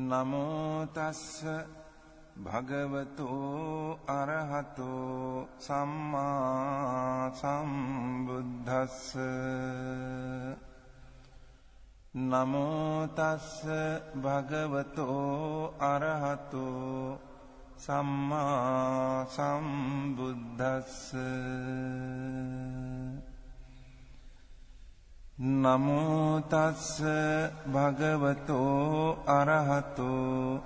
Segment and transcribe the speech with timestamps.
[0.00, 1.42] නමෝතස්ස
[2.38, 9.16] භගවතෝ අරහතෝ සම්මා සම්බුද්ධස්ස
[12.14, 13.50] නමෝතස්ස
[14.16, 17.18] භගවතෝ අරහතෝ
[17.78, 21.14] සම්මා සම්බුද්ධස්ස
[25.39, 27.01] නමෝ තස්ස
[27.73, 30.61] භගවතෝ අරහතෝ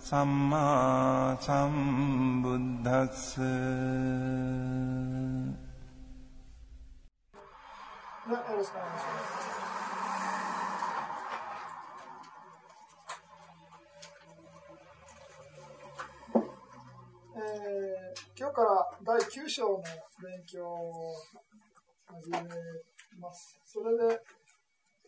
[0.00, 3.20] සම්මා සම්බුද්දස්ස
[8.30, 9.50] ねよろしくお願いします。
[17.36, 19.82] えー今日から第9章の
[20.22, 21.14] 勉強を
[22.06, 22.38] 始め
[23.19, 23.59] ます。
[23.65, 24.19] それで、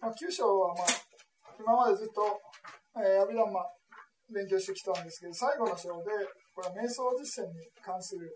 [0.01, 0.87] まあ、9章は、まあ、
[1.59, 2.21] 今までずっと、
[2.97, 3.65] えー、アビダンマ
[4.33, 6.11] 勉強してきたんですけど、最後の章で、
[6.53, 8.33] これは瞑想実践に関する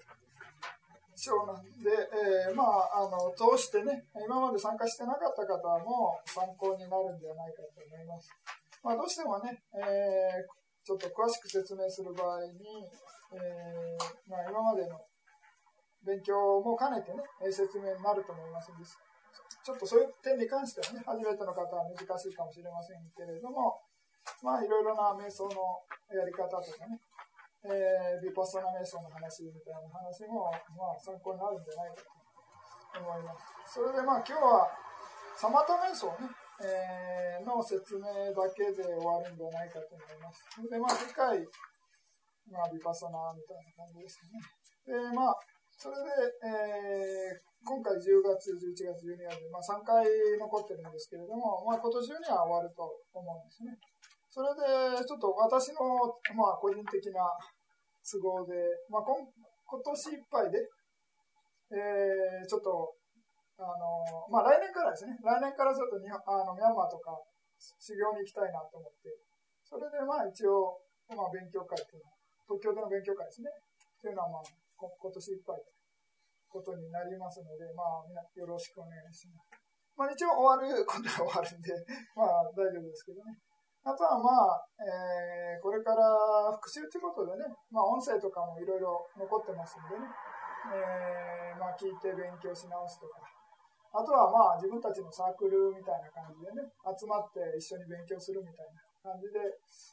[1.15, 1.91] 章なんで、
[2.49, 8.29] えーまあ、あの通してね、今まで参加してなかった方も参考になるんではないかと思います。
[8.83, 12.89] まあ、どうしてもね、えーちょっと詳しく説明する場合に、
[13.37, 14.97] えーまあ、今までの
[16.03, 18.71] 勉強も兼ねてね、説明になると思います、
[19.63, 23.77] ちょっとそういう点に関してはね、初めての方は難しいかもしれませんけれども、
[24.41, 26.97] まあ、いろいろな瞑想のやり方とかね、
[27.65, 32.01] えー、ビパッサナ瞑想の話みたいな話も、まあ、参考になるんじゃないか
[32.93, 33.33] と思いま
[33.67, 33.79] す。
[33.79, 34.67] それでまあ今日は
[35.37, 36.29] サマタ瞑想ね、
[36.61, 40.45] えーの説明だけで終わるんじゃないかと思います。
[40.53, 41.41] それでまあ次回、
[42.51, 44.37] まあ、ビパッサナみたいな感じですね。
[44.85, 45.35] で、まあ、
[45.81, 46.13] それで、
[46.45, 50.01] えー今回10月、11月、12月で、まあ、3回
[50.37, 53.77] 残ってるんですけれども、まあ、今年中には終わると思うんですね。
[54.29, 57.21] それで、ちょっと私の、まあ、個人的な
[58.01, 58.57] 都合で、
[58.89, 60.57] まあ、今今年いっぱいで、
[61.73, 62.97] えーちょっと、
[63.61, 67.13] あの、まあ、来年からですね、来年からちょっとにあのミャンマーとか
[67.77, 69.09] 修行に行きたいなと思って、
[69.65, 70.81] それで、まあ、一応、
[71.13, 72.17] まあ、勉強会っていうのは、
[72.57, 75.61] 東京での勉強会ですね、っていうのは、まあ、今年いっぱい
[76.51, 78.03] ことになりますので、まあ、
[78.35, 79.49] よろしくお願いします。
[79.95, 81.71] まあ、一応終わることは終わるんで、
[82.15, 83.39] まあ、大丈夫ですけどね。
[83.81, 86.05] あとはまあ、えーこれから
[86.53, 90.05] 復習ということでね、まあ音声とかもいろいろ残ってますんでね、
[90.69, 93.21] えーまあ聞いて勉強し直すとか、
[93.93, 96.61] あとはまあ自分たちのサークルみたいな感じでね、
[96.93, 98.69] 集まって一緒に勉強するみたい
[99.03, 99.41] な感じで、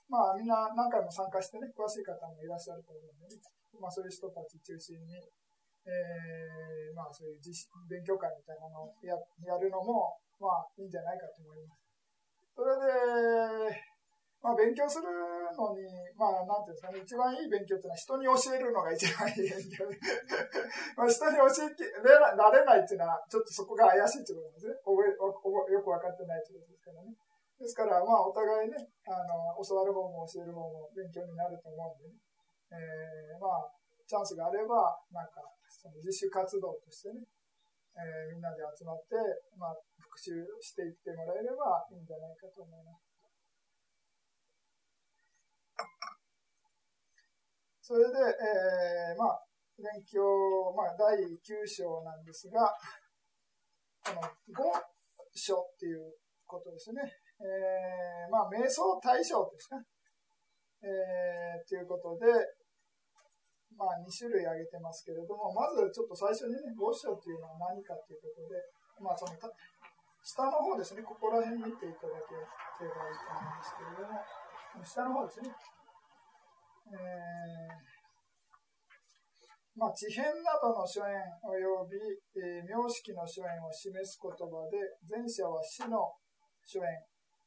[0.08, 3.40] まあみんな何回も参加してね、詳しい方もいらっしゃると思うんでね、
[3.80, 5.16] まあそういう人たち中心に、
[5.88, 9.14] えーまあそういう実勉強会みたいなのをや
[9.46, 11.88] やるのも、まあいいんじゃないかと思います。
[12.58, 13.88] それで、
[14.42, 15.86] まあ、勉強するのに、
[16.18, 19.94] まあ、なんていうんですかね、一番いい勉強っていうのは人に教えるのが一番いい勉強で。
[20.98, 24.74] まあ、人に教えてられないっていうのは、ちょっとそこが怪しいってことなんですね。
[24.82, 27.14] 覚え覚えよく分かってないってことですからね。
[27.58, 32.14] ですから、まあ、お互いね、あの、教わる方も教える方も勉強になると思うんでね。
[32.70, 33.70] えーまあ、
[34.06, 35.42] チャンスがあれば、なんか、
[35.78, 37.22] その自主活動としてね、
[37.94, 39.14] えーみんなで集まって、
[39.54, 43.06] まあ、復習していってもらえればいいんじゃないかと思います。
[47.80, 49.46] それで、えーまあ、
[49.78, 52.74] 勉強、まあ、第9章なんですが、
[54.02, 54.82] この5
[55.32, 57.00] 章っていうことですね。
[57.38, 59.80] えーまあ、瞑想対象ですね。
[60.82, 62.26] えー、ということで、
[63.76, 68.58] まあ、2種類挙げてますけれども、まずちょっと最初にね、5章っていうのは何かということで、
[68.98, 69.46] まあ、そのた
[70.22, 75.54] 下の方ですね、ここら辺見ていただければいいと思うんですけれども、下の方ですね。
[76.92, 77.98] えー
[79.78, 81.14] まあ、地変などの諸縁
[81.46, 81.94] および、
[82.34, 84.74] えー名式の諸縁を示す言葉で、
[85.06, 86.18] 前者は死の
[86.66, 86.98] 諸縁、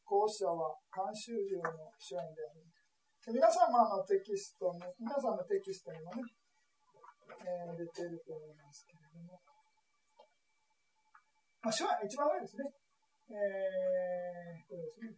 [0.07, 2.63] 後者は慣習流の諸縁である。
[2.63, 2.70] で
[3.29, 6.23] 皆様のテキストも、皆さんのテキストにもね、
[7.45, 9.37] えー出てると思いますけれども、
[11.61, 12.65] まあ、諸縁、一番上ですね。
[13.29, 15.13] えー、これですね。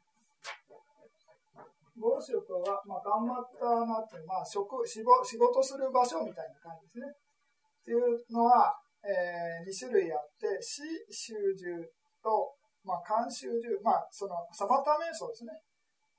[1.96, 7.08] 某所とは、まあ、頑張ったなって、まあ、職仕事仕事する場所みたいな感じですね。
[7.08, 11.80] っていうのは、え2種類あって、死習住
[12.20, 12.52] と、
[12.84, 15.56] まあ、慣習住、まあ、その、サマタ瞑想ですね。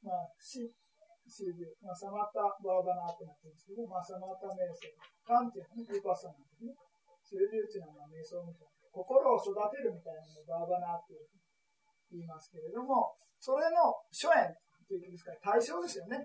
[0.00, 0.64] まあ、死、
[1.82, 4.86] まあ、サマタバーバナーってなってるんですけど、まあ、サマタ瞑想。
[5.26, 6.76] 慣っていうのはね、ビパサナなんですね。
[7.26, 8.75] 習住っていうの瞑想みたいな。
[8.94, 11.26] 心を育てるみたいなのをバーバナーっていう
[12.14, 13.10] 言いますけれども、
[13.42, 14.54] それの諸縁っ
[14.86, 16.22] ていうんですか、対象ですよね。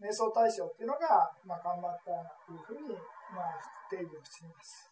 [0.00, 2.96] 瞑想対象っていうのが、まあ、頑張ったというふうに、
[3.32, 4.88] まあ、定義をしています。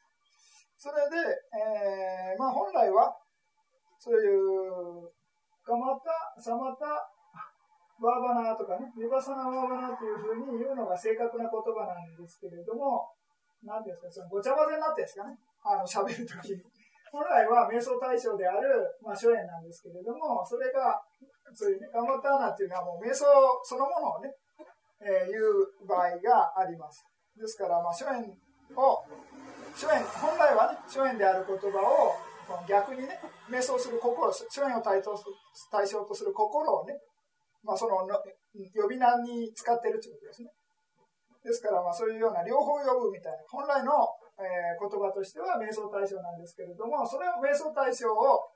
[0.77, 3.13] それで、えー、まあ、本来は、
[3.99, 5.09] そういう、
[5.65, 6.85] ガマタ、サマタ、
[8.03, 13.07] バーバナーとかね、リバサナバーバナーというふうに言うのが正確な言葉なんですけれども、
[13.63, 16.63] なんですか、そのごちゃ混ぜになってんですかね、あの、喋るときに。
[17.15, 20.99] 本来は瞑想対象である、まあ、諸縁なんですけれども、それが、
[21.55, 23.25] そういうね、ガマターナっていうのはもう瞑想
[23.63, 24.35] そのものをね、
[24.99, 27.07] えー、言う場合があります。
[27.39, 28.27] ですから、まあ、諸縁
[28.75, 28.99] を、
[29.79, 32.19] 諸縁、本来はね、諸縁である言葉を、
[32.69, 35.15] 逆にね、瞑想する心、諸縁を対象
[36.05, 36.99] とする心をね、
[37.65, 40.53] まあ、その呼び名に使ってるということですね。
[41.45, 43.93] ですから、まあ、そういうような両方呼ぶみたいな、本来の、
[44.41, 48.49] えー、言葉としては瞑想対象なんですけれども、それを瞑想対象を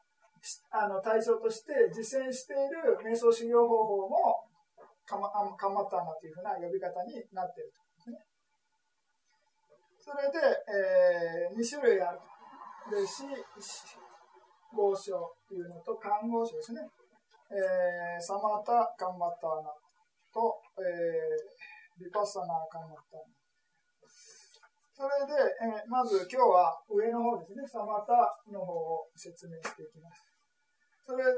[0.70, 4.46] あの対象として実践している瞑想修行方法も
[5.04, 8.16] カマカマターナというふうな呼び方になっているとですね。
[9.98, 10.38] それで、
[11.50, 12.20] えー、2種類ある
[12.88, 13.24] で、死、
[14.72, 15.12] 合唱
[15.46, 16.80] というのと看護師ですね。
[17.48, 19.72] えー、サマタ・カンマターナ
[20.32, 23.38] と、えー、リパッサナ・カンマターナ。
[24.92, 28.12] それで、えー、まず今日は上の方ですね、サマタ
[28.52, 30.26] の方を説明していきます。
[31.06, 31.30] それで、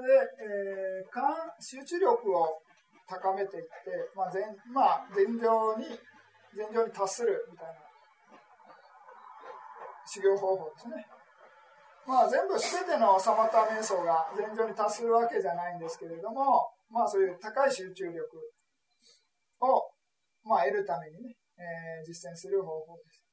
[0.43, 2.59] えー、集中力を
[3.07, 3.71] 高めていって、
[4.17, 4.43] まあ前
[4.73, 5.87] まあ、前上に
[6.57, 7.75] 前上に達するみたいな
[10.07, 11.07] 修行方法ですね。
[12.07, 18.19] まあ、全部全てのサマタ瞑想が前上に達するわけじゃないんですけれども、まあ、そういう高い集中力
[19.61, 19.87] を、
[20.43, 23.25] まあ、得るためにね、えー、実践する方法です。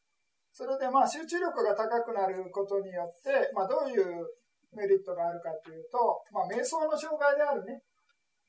[0.51, 4.25] それで、まあ、集中力が高くなることによって、まあ、どういう
[4.73, 7.81] メリットがあるかというと、まあ、瞑想の障害であるね、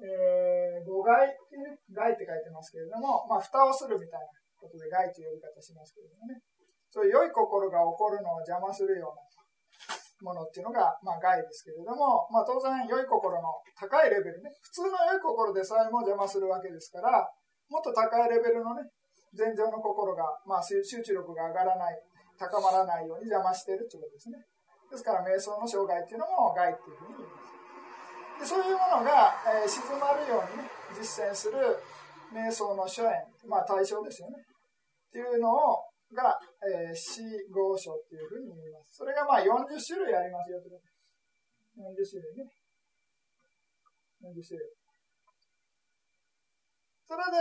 [0.01, 4.27] えー、誤解っていう、害って書いてますけれども、まあ、蓋をするみたいな
[4.57, 6.41] ことで害という呼び方しますけれどもね。
[6.89, 9.21] そういう良い心が起こるのを邪魔するような
[10.21, 17.23] ものっていうのが、まあ、害ですけれども、まあ、当然良い心の高いレベルね、普通の良い心でさえも邪魔するわけですから、
[17.71, 18.83] もっと高いレベルのね、
[19.37, 21.99] 前上の心が、まあ、集中力が上がらない、
[22.39, 24.39] 高まらないように邪魔しているということですね。
[24.91, 27.49] ですから、瞑想の障害っていうのも害っていうふうに言います。
[28.39, 31.59] でそういうものが、えー、静まるように、ね、実践する
[32.33, 33.11] 瞑想の諸縁、
[33.47, 34.37] まあ対象ですよね。
[34.39, 39.01] っていうのを、が、えー、四合書っていうふうに言います。
[39.01, 40.69] それがまあ40種類ありますよと。
[40.69, 42.51] 40種類ね。
[44.25, 44.79] 40種類。
[47.09, 47.41] それで、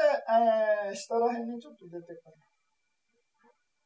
[0.88, 2.48] えー、下ら辺にちょっと出てくる。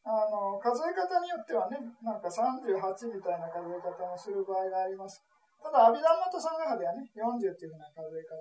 [0.01, 2.77] あの、数え方によってはね、なんか38
[3.09, 5.21] みたいな数え方をする場合があります
[5.61, 8.33] ただ、アビダンマトサンガハではね、40っていうふうな数え方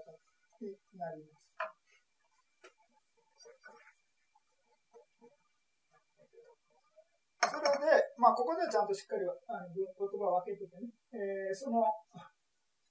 [0.65, 1.40] になります。
[7.61, 11.85] それで、まあ、ここではちゃんとしっかりあの言葉を分けててね、えー、その、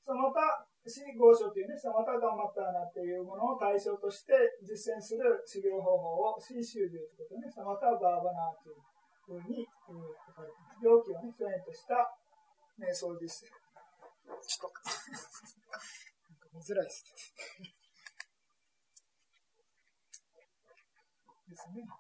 [0.06, 8.82] その他、死合唱というね、その他頑張ったなっていうものを対象として実践する修行方法を死修習ということでね、その他バーバナーという
[9.26, 9.98] ふうに、えー、
[10.30, 10.86] 書かれています。
[10.86, 12.10] 病気をね、基礎とした
[12.78, 13.54] 瞑想実践。
[14.46, 14.82] ちょっと、
[16.30, 17.04] なんか見づらいです。
[21.50, 21.99] ですね。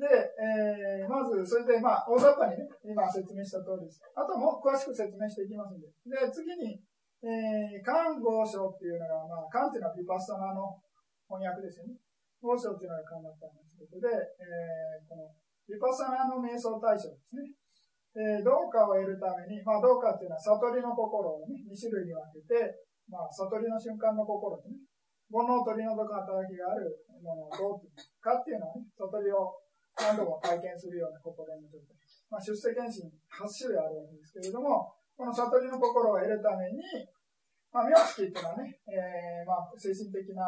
[0.00, 4.00] で、えー、まず、それで、まあ、大雑把にね、今説明した通りです。
[4.16, 5.92] あとも詳しく説明していきますので。
[6.08, 6.80] で、次に、
[7.20, 10.80] えー、漢合章っていうのが、まあ、漢っていうのはビパッサナの
[11.28, 12.00] 翻訳ですよね。
[12.40, 15.28] 合章っていうのが漢だったんですけど、で、えー、この、
[15.68, 17.52] ビパッサナの瞑想対象ですね。
[18.16, 24.80] えー、どうかを得るために、まあ、どうかっていうのは悟りの心をね、2種類に分けて、まあ、悟りの瞬間の心でね。
[25.30, 26.90] 煩悩を取り除く働きがある
[27.22, 29.54] ものをどうっていうかっていうのはね、悟りを
[30.00, 31.96] 何度も体験するような心の状態。
[32.30, 36.80] まあ、出世検診8種類あるわけですけれども、この悟りの心を得るために、
[37.74, 40.42] まあ、妙識っていうのはね、えー、まあ、精神的な、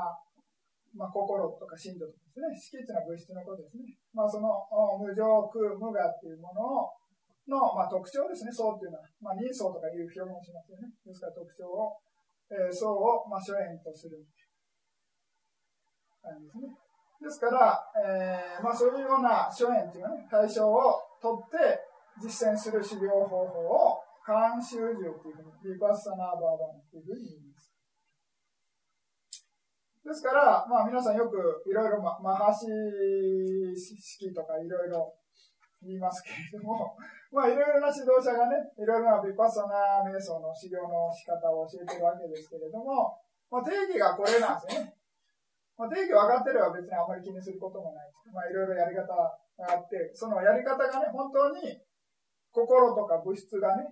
[0.94, 3.84] まあ、心とか心度とかですね、色っていうのは物質のことですね。
[4.14, 4.48] まあ、その
[4.98, 7.02] 無常、空、無我っていうものを
[7.48, 9.06] の、まあ、特徴ですね、層っていうのは。
[9.20, 10.88] まあ、人相とかいう表現をしますよね。
[11.04, 11.98] ですから特徴を、
[12.50, 14.22] えー、層を、まあ、諸縁とする
[16.22, 16.91] 感じですね。
[17.22, 21.78] ですから、えー、まあ、そういうような諸縁っていうね、対象を取って
[22.20, 27.70] 実践する修行方法を、監修流っていうふうに、リバッサナーバーバンっていうふうに言います。
[30.02, 32.66] ですから、まあ皆さんよくいろいろマハシ
[33.78, 35.14] 式とかいろいろ
[35.82, 36.96] 言いますけれども、
[37.30, 43.16] まあ、いろいろな指導者がね、いろいろなビパッサナー瞑想の修行の仕方を教えてるわけですけれども、
[43.50, 44.94] まあ、定義がこれなんですよね。
[45.82, 48.06] まあ、定義分かってれば別にあまり気にすることもない。
[48.30, 49.34] まあ、いろいろやり方が
[49.66, 51.74] あって、そのやり方がね、本当に
[52.54, 53.90] 心とか物質がね、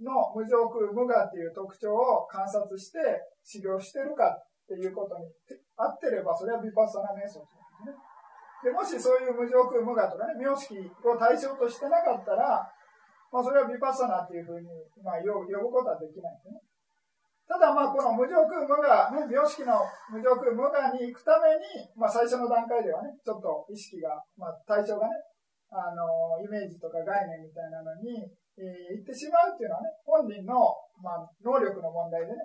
[0.00, 2.98] の無常空無我っていう特徴を観察して
[3.44, 5.28] 修行してるかっていうことに
[5.76, 7.92] 合ってれば、それはビパッサナ瞑想ですね。
[8.64, 12.64] で、もしそういう無常空無我とかね、名式を対象としてなかったら、
[13.28, 14.68] まあそれはビパッサナっていうふうに、
[15.04, 16.71] まあ、呼ぶことはできないんですね。
[17.52, 25.12] ただまあこの無常空無我、ね、病識の無常空無我に行くために、まあ最初の段階ではね、ちょっと意識が、まあ対象がね、
[25.68, 28.24] あの、イメージとか概念みたいなのに、
[28.56, 30.64] えー、行ってしまうっていうのはね、本人の、
[31.04, 32.40] まあ、能力の問題でね、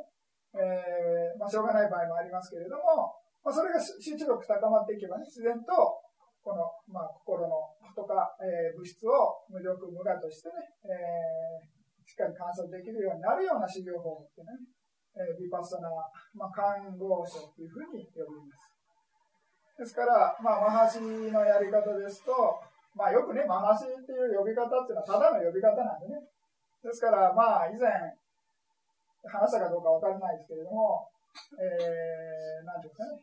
[0.59, 3.15] えー、まあしょうがない場合もありますけれども、
[3.47, 5.71] まあそれが集中力高まっていけばね、自然と、
[6.43, 7.55] この、まあ心の
[7.95, 14.51] とか、えー、物質を無常空無我としてね、えー、しっかり観察できるようになるような修行法ってね、
[15.17, 15.89] えー、ビパッサナ、
[16.37, 18.69] まあ、看護書というふうに呼びます。
[19.77, 22.33] ですから、まあ、マハシのやり方ですと、
[22.93, 26.21] まあ、よくね、マハシっていう呼び方っていうのはただの呼び方なんでね。
[26.81, 27.89] ですから、まあ、以前、
[29.25, 31.09] 話したかどうかわからないですけれども、
[31.57, 33.21] えー、なんていうかね、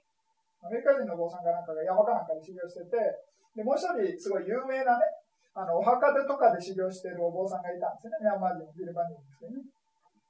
[0.63, 2.97] アメリカ人の坊さんかなんかが山かなんかで修行してて、
[3.57, 5.07] で、もう一人、すごい有名なね、
[5.55, 8.19] あの、お墓でとかで修行してるお坊さんがいたんですね。
[8.23, 9.63] ミャンマー人、ビルバニーですけどね。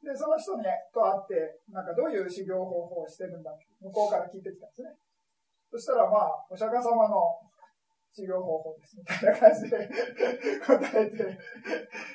[0.04, 4.96] で、その人にと会って、なんかどういう修行方法をしてるんだって、向こうから聞いてきたんですね。
[5.73, 7.40] そしたらまあ、お釈迦様の
[8.12, 9.88] 修行方法です、みたいな感じで
[10.62, 11.16] 答えて、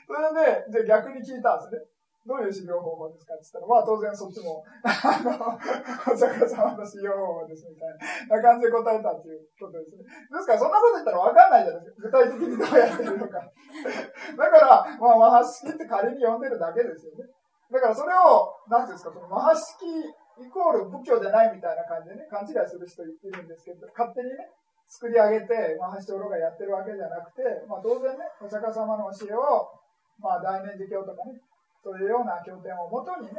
[0.08, 1.90] それで、じゃ逆に聞いたんですね。
[2.28, 7.98] どういう修行方法ですかって言ったら、まあ当然そっちも、あの、お釈迦様の修行方法ですみたい
[8.30, 10.04] な感じで答えたっていうことですね。
[10.04, 10.54] ですか？
[10.54, 12.02] らそんなこと言ったらわかんないじゃないですか。
[12.06, 13.40] 具体的にどうやってるのか。
[13.40, 17.26] だから、まあ、マハ式って仮に呼んでるだけですよね。
[17.72, 24.50] だからそれを、なんていうんですか、そのマハ式イコール仏教じゃないみたいな感じでね、勘違いする人いるんですけど、勝手にね、
[24.90, 29.70] 作り上げて、マハシ長老がやってるわけじゃなくて、まあ当然ね、お釈迦様の教えを、
[30.18, 31.38] まあ大念寺教とかね、
[31.84, 33.38] そういうような経典をもとにね、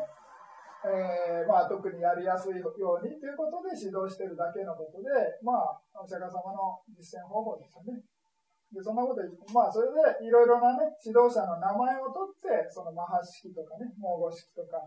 [0.86, 5.10] えー、まあ特にやりやすいようにということで指導してるだけのことで、
[5.44, 8.00] まあ、お釈迦様の実践方法ですよね。
[8.70, 14.78] で、そんなこと言って、まあ、それでいろいろなね、指導者の名前を取って、そのマハ式とかね、蒙語式とか、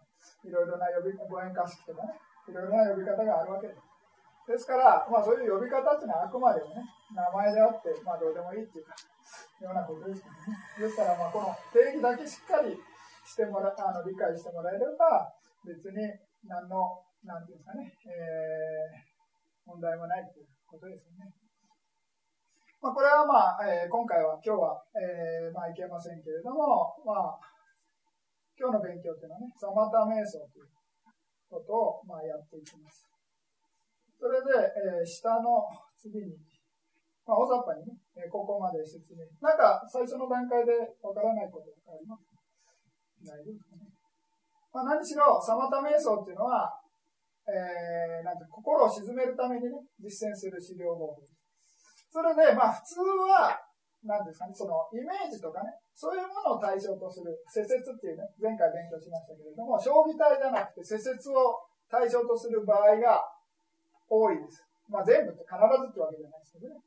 [0.43, 2.15] いろいろな呼び、ご縁歌式とかね、
[2.47, 3.83] いろいろな呼び方があるわけです。
[4.47, 8.95] ですから、まあ、そういう呼び方っていうのはあくまでもね、名前であって、まあ、どうでもいいっていうか、
[9.63, 10.55] ようなことですけどね。
[10.79, 12.75] ですから、まあ、この定義だけしっかり
[13.23, 15.31] してもら、あの、理解してもらえれば、
[15.63, 15.99] 別に
[16.47, 21.42] 何の、なんていうんですかね、えー、問題もないということですよね。
[22.83, 27.39] まあ、これはまあ、えー、今回は、今日は、えー、まあ、いけませんけれども、まあ、
[28.59, 30.67] 今日の勉強っていうのはね、サマタ瞑想という
[31.47, 33.07] ことを、まあ、やっていきます。
[34.19, 34.51] それで、
[34.99, 35.63] えー、下の
[35.95, 36.35] 次に、
[37.23, 39.23] まあ、大雑把にね、え、ここまで説明。
[39.39, 42.27] なんか、最初の段階でわからないことがあります？
[43.23, 43.87] 大丈夫ですかね？
[44.75, 46.67] まあ、何しろ、サマタ瞑想っていうのは、
[47.47, 51.32] えー、なんて心を鎮めるためにね、実践する治療方法です。
[52.13, 53.57] それで、まあ普通は、
[54.05, 61.57] なんですかね、そのイメージとかね、そういうものを対象とする、施設っていうね、前回勉強しましたけれども、将棋体じゃなくて施設を
[61.89, 63.17] 対象とする場合が
[64.05, 64.61] 多いです。
[64.85, 66.77] まあ全部って必ずってわけじゃないですけどね。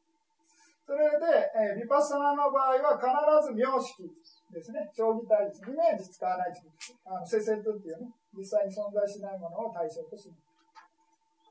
[0.87, 1.27] それで、
[1.59, 3.11] えー、ビパッサナの場合は必
[3.51, 4.07] ず名式
[4.55, 4.87] ですね。
[4.95, 5.59] 将棋体です。
[5.67, 6.95] イメージ使わないです。
[7.03, 10.39] あの、施設っていうね、実際に存在しないものを対象とする。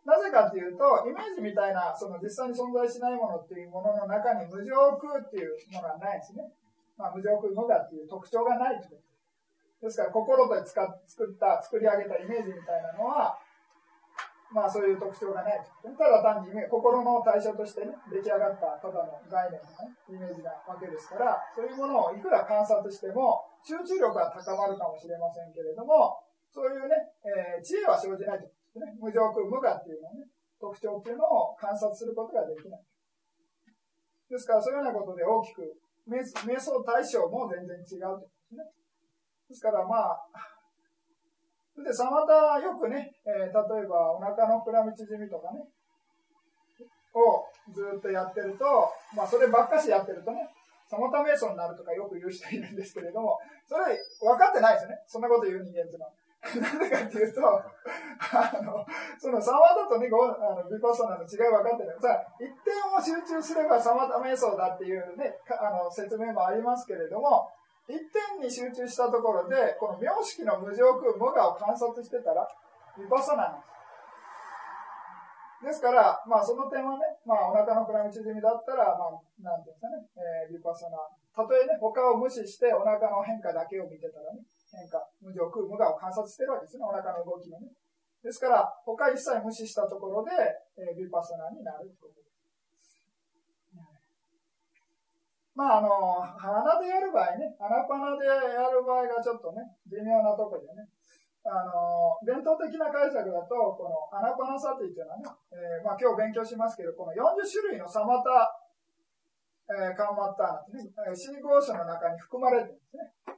[0.05, 6.45] なぜかっていうと、イメージみたいな、その実際に存在しないものっていうものの中に無常空っていうものはないですね。
[6.95, 9.01] まあ、無常空無我っていう特徴がないってこと。
[9.85, 13.38] ですから、心で使っ作った、作り上げたイメージみたいなのは、
[14.53, 15.59] まあそういう特徴がない。
[15.83, 26.21] ただ単に心の対象としてね、出来上がったただの概念のね、イメージなわけですから、そういうものをいくら観察しても、集中力は高まるかもしれませんけれども、
[26.53, 26.95] そういうね、
[27.25, 28.47] えー、知恵は生じないと
[29.00, 30.27] 無常空無我っていうのね、
[30.60, 32.82] 特徴っていうのを観察することができない。
[34.29, 35.63] ですから、そういうようなことで大きく、
[36.08, 38.63] 瞑想対象も全然違うとですね。
[39.50, 40.20] ですから、まあ、
[41.84, 45.60] で、さまたよくね、えー、例えばお腹の膨らみ縮みとかね、
[47.15, 48.63] をずっとやってると、
[49.15, 50.48] まあそればっかしやってるとね、
[50.88, 54.96] サマタ瞑想になるとかよく言う人いるんですけれども、それ分かってないですよね。
[55.08, 56.13] そんなこと言う人間っていうのは。
[56.62, 57.41] なぜかっていうと、
[58.19, 58.86] あの、
[59.19, 61.98] そのサマだとね、ごあのビパッサナの違い分かってない。
[62.00, 67.50] さ一点を集中すればサマタ瞑想だっていうね、あの説明もありますけれども、
[67.88, 72.48] 一点に集中したところで、この名式の無常空無我を観察してたら、
[72.98, 73.75] ビパッサナなんです。
[75.65, 79.98] ですから、まあその点はね、まあお腹の膨らみ縮みだったら、まあ、なんていうんですかね、
[80.45, 80.98] えー、ビパソナ。
[81.36, 84.39] たとえね、他を無視してお腹の変化だけを見てたらね、
[84.72, 87.67] 変化、無常空無我を観察してるわけですね、お腹の動きのね。
[88.25, 90.34] ですから、他一切無視したところで、
[90.82, 92.25] えー、ビパソナになるとい。
[95.53, 100.89] まあ、あの、鼻でやる場合ね、鼻パナでやる場合がちょっとね、微妙なところでね、
[101.46, 108.50] あの、伝統的な解釈だと、このアナパナサティっていうのはね、えー、まあ今日勉強しますけど、この40種類のサマタ、
[109.70, 113.35] えー、カンマッターナってね、C 号書の中に含まれてるんですね。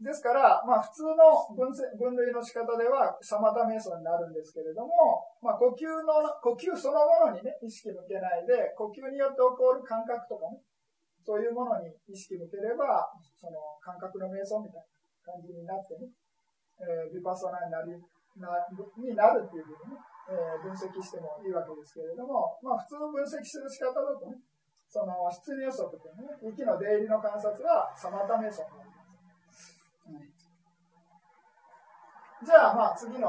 [0.00, 10.64] ですから、まあ普通の分分類の仕方ではサマタ瞑想になるんですけれども、まあ呼吸の、呼吸そのものにね、意識向けないで、呼吸によって起こる感覚とかね、
[11.20, 14.88] そういうものに意識向ければ、その感覚の瞑想みたい
[15.28, 16.08] な感じになってね、
[16.80, 17.92] えー、ビパソナになり
[18.40, 18.48] な
[18.96, 20.00] になるっていうふうにね、
[20.32, 24.40] えー、分析してもいいわけですけれども、まあ、普通の分析する仕方だとね、
[24.88, 28.79] その出入則というね、息の出入りの観察はサマタメソに
[32.40, 33.28] じゃあ、まあ、次の、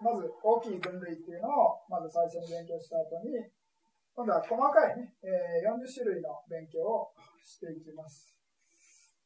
[0.00, 3.36] まず大きい分類っていうのを、まず最初に勉強した後に、
[4.16, 7.12] 今度は細かいね、えー、40種類の勉強を
[7.44, 8.32] していきます。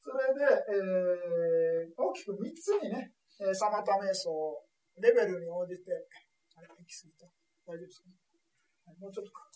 [0.03, 4.27] それで、えー、大きく3つにね、えー、サマタ瞑想、
[4.99, 5.95] レベルに応じて、
[6.59, 7.27] あれ、行き過ぎた
[7.71, 8.15] 大丈夫ですかね、
[8.87, 9.47] はい、もうちょっとか。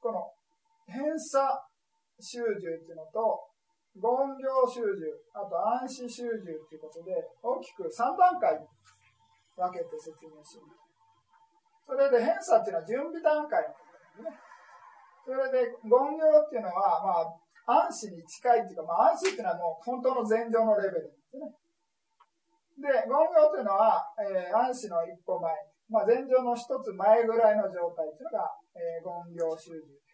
[0.00, 0.35] この、
[0.86, 1.66] 偏差
[2.20, 3.42] 集中っていうのと、
[3.96, 7.12] 言行集中、あと暗視集中っていうことで、
[7.42, 8.66] 大きく3段階に
[9.56, 10.86] 分けて説明します。
[11.86, 14.36] それで偏差っていうのは準備段階のことですね。
[15.24, 21.50] それで、言行っていうのは、まあ、暗視に近いっていうか、まあ、暗視っていうのはもう本当の前情のレベルですね。
[22.78, 25.50] で、言行っていうのは、えー、暗視の一歩前、
[25.88, 30.05] まあ、前情の一つ前ぐらいの状態っていうのが、えー、言行集中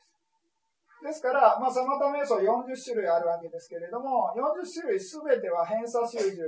[1.03, 1.21] です。
[1.21, 6.43] から、まあ、サマタ瞑想40種類あるわけですけれども、40種類すべては偏差集中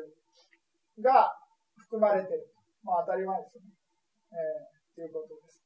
[1.03, 1.35] が
[1.77, 2.47] 含まれている。
[2.83, 3.69] まあ、当たり前ですよね。
[4.33, 5.63] えー、ということです。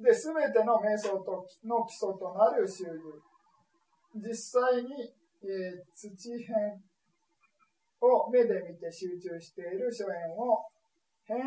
[0.00, 3.20] で、すべての瞑想との基礎となる修理。
[4.16, 4.90] 実際に、
[5.42, 6.80] えー、土辺
[8.00, 10.66] を目で見て集中している諸縁を
[11.24, 11.38] 偏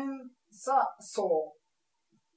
[0.50, 1.52] 差層。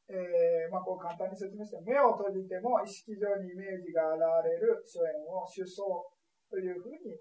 [0.07, 5.83] えー、まあ、こう簡単に説明して、目を閉じても意識上にイメージが現れる諸縁を主相
[6.47, 7.19] というふうに、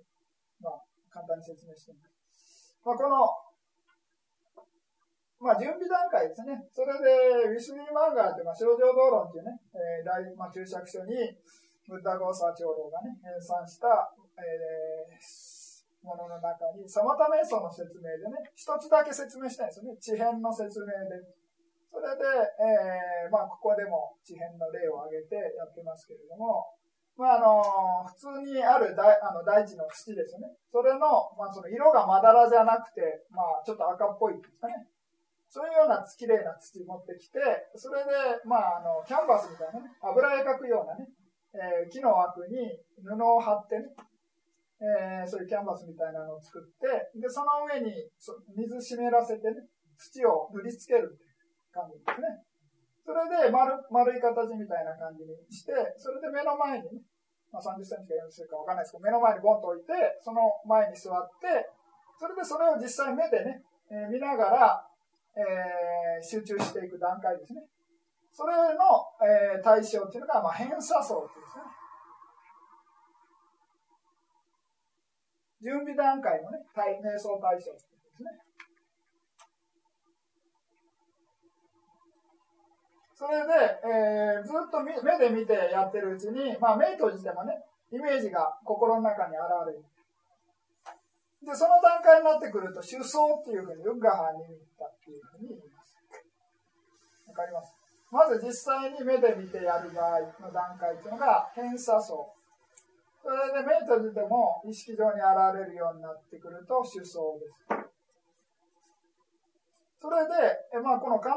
[0.63, 2.79] まあ、簡単に説明しています。
[2.87, 3.47] まあ、この
[5.37, 6.57] まあ、準備段階ですね。
[6.73, 11.13] それで、ウィスリーマンガーって、まあ、症状道論っていうね、えー、大、まあ、注釈書に、
[11.87, 19.97] ブッダゴーサー長老がね、編纂した、えー、ものの中に、サマタ瞑想の説明でね、一つだけ説明したいんですよね。
[20.01, 21.21] 地辺の説明で。
[21.97, 22.29] それで、
[22.61, 26.69] えー、まあ、ここでも地辺の例を挙げてやってますけれども、
[27.17, 30.45] まあ、あの普通にある大あの大地の土ですね。
[30.69, 31.01] それの、
[31.41, 33.01] まあ、その色がまだらじゃなくて、
[33.33, 34.85] まあ、ちょっと赤っぽいですかね。
[35.49, 37.41] そういうような綺麗な土持ってきて、
[37.73, 38.13] それで、
[38.45, 41.09] まあ、あの、キャンバスみたいなね、油絵描くようなね、
[41.57, 43.89] えー、木の枠に布を貼ってね、
[44.85, 47.89] えー、そういうキャンバスみたいなのを作って、で、その上に
[48.53, 49.65] 水湿らせてね、
[49.97, 51.26] 土を塗りつけるって
[51.77, 52.41] 感じですね。
[53.05, 57.05] それで丸、丸い形みたいな感じにして、それで目の前にね、
[57.53, 59.93] まあ、30センチか40センチかわかんないですけど、目の前にボンと置いて、
[60.25, 61.69] その前に座って、
[62.19, 63.63] それでそれを実際目でね、
[63.93, 64.89] えー、見ながら、
[65.37, 67.61] えー、集中していく段階ですね。
[68.33, 71.65] それの、えー、対象っていうのが、まあ、偏差層っていうですね。
[75.63, 78.46] 準備段階のね、対瞑想対象ってことですね。
[83.17, 89.81] それで、えー、ずっと目で見てやってるうちに、まあ、目閉じてもね、イメージが心の中に現れる。
[91.41, 95.97] で、その段階になってくると、主相っていうふうに、ウッガハニミッタっていうふうに言います。
[97.29, 97.73] わかります？
[98.13, 102.21] まず実際に目で見てやる場合の段階っていうのが、偏差相。
[103.23, 107.65] それで目閉じても意識上に現れるようになってくると主相です。
[110.03, 110.35] それで、
[110.77, 111.35] えまあ、この必ず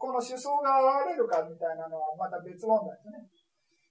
[0.00, 3.20] この主相が現れるかみたいなのはまた別問題ですね。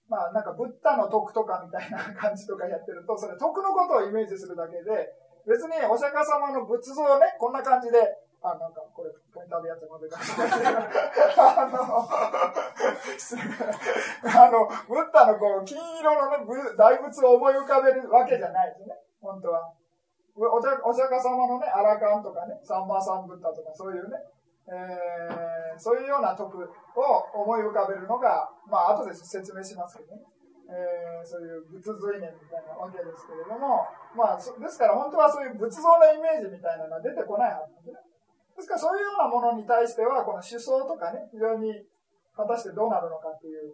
[0.09, 5.13] まあなんかブッダの徳とかみたいな感じとかやってると、それ徳のことをイメージするだけで、
[5.45, 8.01] 別にお釈迦様の仏像をね、こんな感じで、
[8.41, 11.77] あ、なんかこれ、ポインターでやっちゃまずいかあの、
[14.25, 16.37] あの、ブッダのこう、金色のね、
[16.77, 18.95] 大仏を思い浮かべるわけじゃないですね。
[19.21, 19.73] 本当は。
[20.39, 24.15] お釈お釈迦様のね、アラカンとかね、サンマサンブッダとかそういうね、
[24.67, 26.65] えー、そういうような徳を
[27.33, 30.21] 思い浮かべるのが、まあ後で説明しますけどね、
[30.69, 37.97] えー、そういう仏随念みたいなわけですけれども、まあ、ですから本当はそういう仏像のイメージみたいなのが出てこないはずなんでね。
[38.53, 41.73] ですからそういうようなものに対しては、この思想とかね、非常に
[42.35, 43.73] 果たしてどうなるのかっていう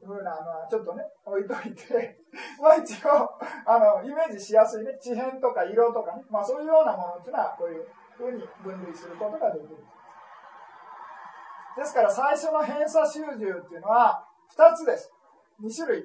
[0.00, 2.16] ふうなのはちょっとね、置いといて、
[2.62, 3.28] まあ一応、
[3.66, 9.76] あの、イメージしやすいね、地変とか色とかね、まあそういうようなものっていうのは、こういうふうに分類することができる。
[11.76, 14.24] ですから最初の偏差集中っていうのは
[14.56, 15.10] 2つです。
[15.62, 16.04] 2種類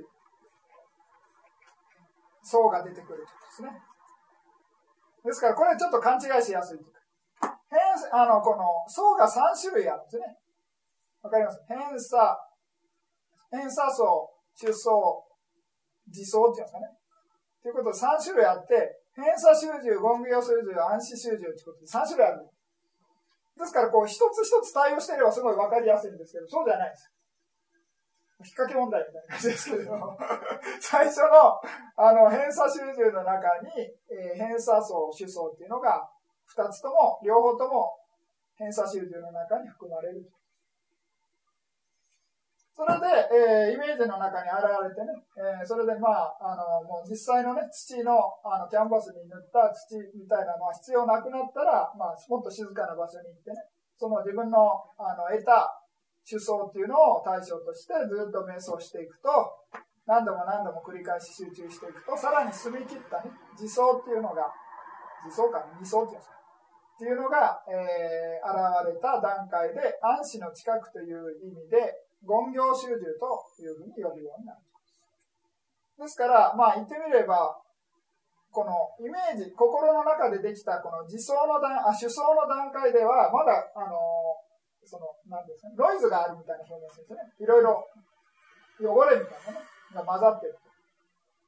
[2.44, 3.70] 層が出てくるとですね。
[5.24, 6.80] ですからこれちょっと勘違いしやすい
[7.76, 7.80] 変
[8.14, 10.38] あの、この層が3種類あるんですね。
[11.24, 11.60] わかります？
[11.68, 12.38] 偏差、
[13.50, 15.26] 偏差層、出層、
[16.08, 16.88] 自層っていうんですかね。
[17.64, 22.46] ということで3種類あって、偏差集中、ゴングヨ集中、暗視集中ということで3種類ある。
[23.58, 27.12] ですから、こう、一つ一つ対応していればすごいわかりやすいんですけど、そうじゃないです。
[28.44, 30.18] 引っ掛け問題みたいな感じですけれども、
[30.82, 31.56] 最初の、
[31.96, 33.72] あの、偏差集中の中に、
[34.12, 36.10] えー、偏差層、主層っていうのが、
[36.46, 37.98] 二つとも、両方とも、
[38.56, 40.30] 偏差集中の中に含まれる。
[42.76, 43.08] それで、
[43.72, 53.64] えー、イメージの中に現れてね、えー、それでまあ、あの、もう実際のね、土の、あの、キャンバスに塗った土みたいなのは必要なくなったら、まあ、もっと静かな場所に行ってね、
[53.96, 54.60] その自分の、
[55.00, 55.72] あの、得た
[56.28, 59.32] 主相っていうのを対象としてずっと瞑想していくと、
[60.06, 64.52] 何度も何度も繰り返し集中していくと、さらに澄み切ったね、自相っていうのが、
[65.24, 66.36] 自相か、二相っていうんですか。
[66.96, 74.60] っていうのが、えー、現れた段階で、暗視の近くという意味で、言行集中というふうに呼ぶようになる。
[75.98, 77.56] ですから、まあ言ってみれば、
[78.52, 84.00] このイメージ、心の中でできたこの自相の段、あ、主相の段階では、まだ、あの
[84.86, 87.20] その、なんですかね、ノイズがあるみたいな表現ですね。
[87.40, 87.84] いろいろ
[88.80, 90.58] 汚れみたいなね、が混ざってる。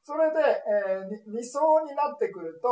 [0.03, 2.69] それで、えー、二層になってくると、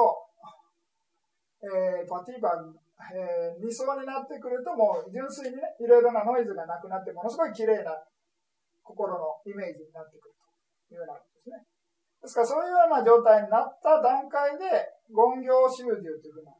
[1.63, 2.75] えー、パティバン
[3.11, 7.91] えー、理想になってくるともう純粋にね、いろいろなノイズがなくなって、ものすごい綺麗な
[8.83, 10.35] 心のイメージになってくる
[10.87, 11.65] というようなことですね。
[12.23, 14.65] ですからそういうような状態になった段階で、
[15.11, 16.55] 言行集中というふうな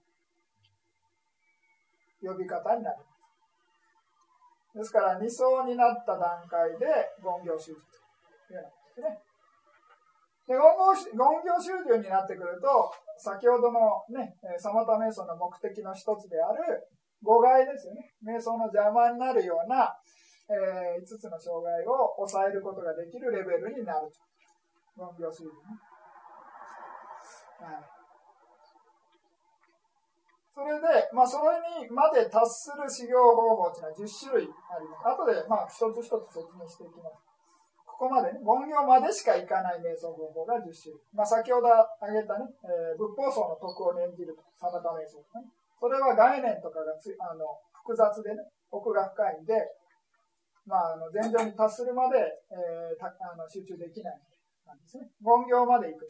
[2.22, 4.78] 呼び方になります。
[4.78, 6.86] ですから、二層になった段階で
[7.24, 9.35] 言行集中というようなことですね。
[10.46, 12.70] で、言行集中になってくると、
[13.18, 16.86] 先ほどのね、サマタ瞑想の目的の一つである、
[17.24, 18.14] 誤解ですよね。
[18.22, 19.90] 瞑想の邪魔になるような、
[20.46, 24.22] えー、5つの障害を抑えることができるレベルになると。
[24.96, 25.82] 言行集中ね。
[27.66, 27.96] はい。
[30.56, 35.10] それで、まあ、それにまで達する修行方法というのは10種類あります。
[35.10, 37.35] 後で、まあ、一つ一つ説明していきます。
[37.96, 41.00] ここまでね、凡行までしかいかない瞑想方法が10種類。
[41.16, 41.72] まあ、先ほど
[42.04, 45.48] 挙げたね、えー、仏法僧の徳を念じると、サバタ瞑想ね。
[45.80, 49.56] それは概念とかがつあの複雑でね、奥が深いんで、
[50.68, 52.20] まあ、あの前場に達するまで、
[52.52, 54.20] えー、たあの集中できない
[54.68, 55.08] なんですね。
[55.24, 56.04] 凡行まで行く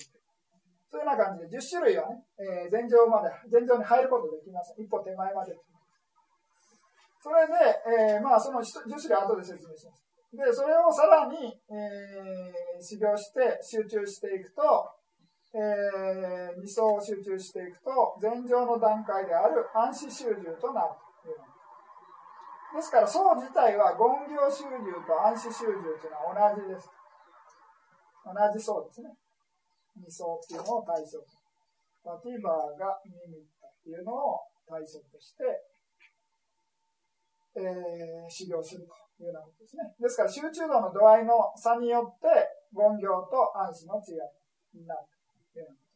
[0.89, 4.74] そういうような感じで、10種類はね、えー、前場まで、前場に入ることできます。
[4.80, 5.54] 一歩手前まで。
[7.19, 7.54] それで、
[8.15, 10.05] えー、まあ、その10種類後で説明します。
[10.36, 14.62] で、それをさらに、えー、修行して集中していくと、
[15.56, 21.56] えー、理想を集中していくと、前上の段階である暗視集中となるという
[22.76, 26.91] ですから、層自体は言行集中と暗視集中というのは同じです。
[28.28, 29.15] 同じ層ですね。
[29.95, 31.26] 二層っていうのを対象と。
[32.04, 35.43] バティバーがミミッタっていうのを対象として、
[37.56, 39.05] えー、修行すると。
[39.23, 39.84] いうようなことですね。
[39.99, 42.28] ですから、集中度の度合いの差によって、
[42.75, 45.08] 言行と暗視の違いになる
[45.54, 45.95] というようなことです。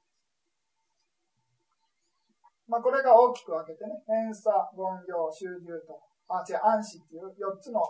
[2.70, 7.82] まあ、これが大きく分けてね、偏差、言行、集中と、あ、違う、暗視っていう4つの、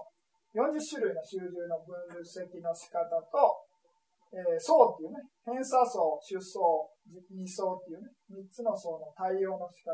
[0.56, 1.94] 40種類の集中の分
[2.26, 3.70] 析の仕方と、
[4.34, 6.90] えー、層っていうね、偏差層、出層、
[7.30, 9.94] 二層っていうね、3つの層の対応の仕方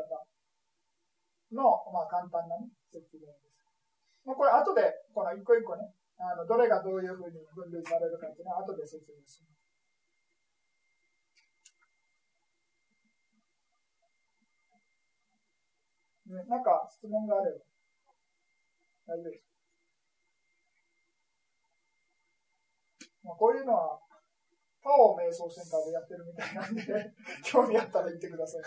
[1.52, 3.32] の、まあ、簡単なね、説明
[4.26, 4.34] です。
[4.34, 4.82] まあ、これ後で、
[5.14, 9.56] この一個一個ね、あの、どれがどういうふうに分類されるかっていうのは後で説明します。
[16.26, 17.62] ね、なんか質問があれば
[19.06, 19.46] 大丈夫です
[23.22, 24.00] まあ、こういうのは
[24.86, 26.86] パオ瞑想センターでやってるみたいなんで、
[27.42, 28.62] 興味あったら行ってください。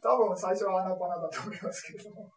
[0.00, 2.32] 多分最初はアナパナだと思いますけれども、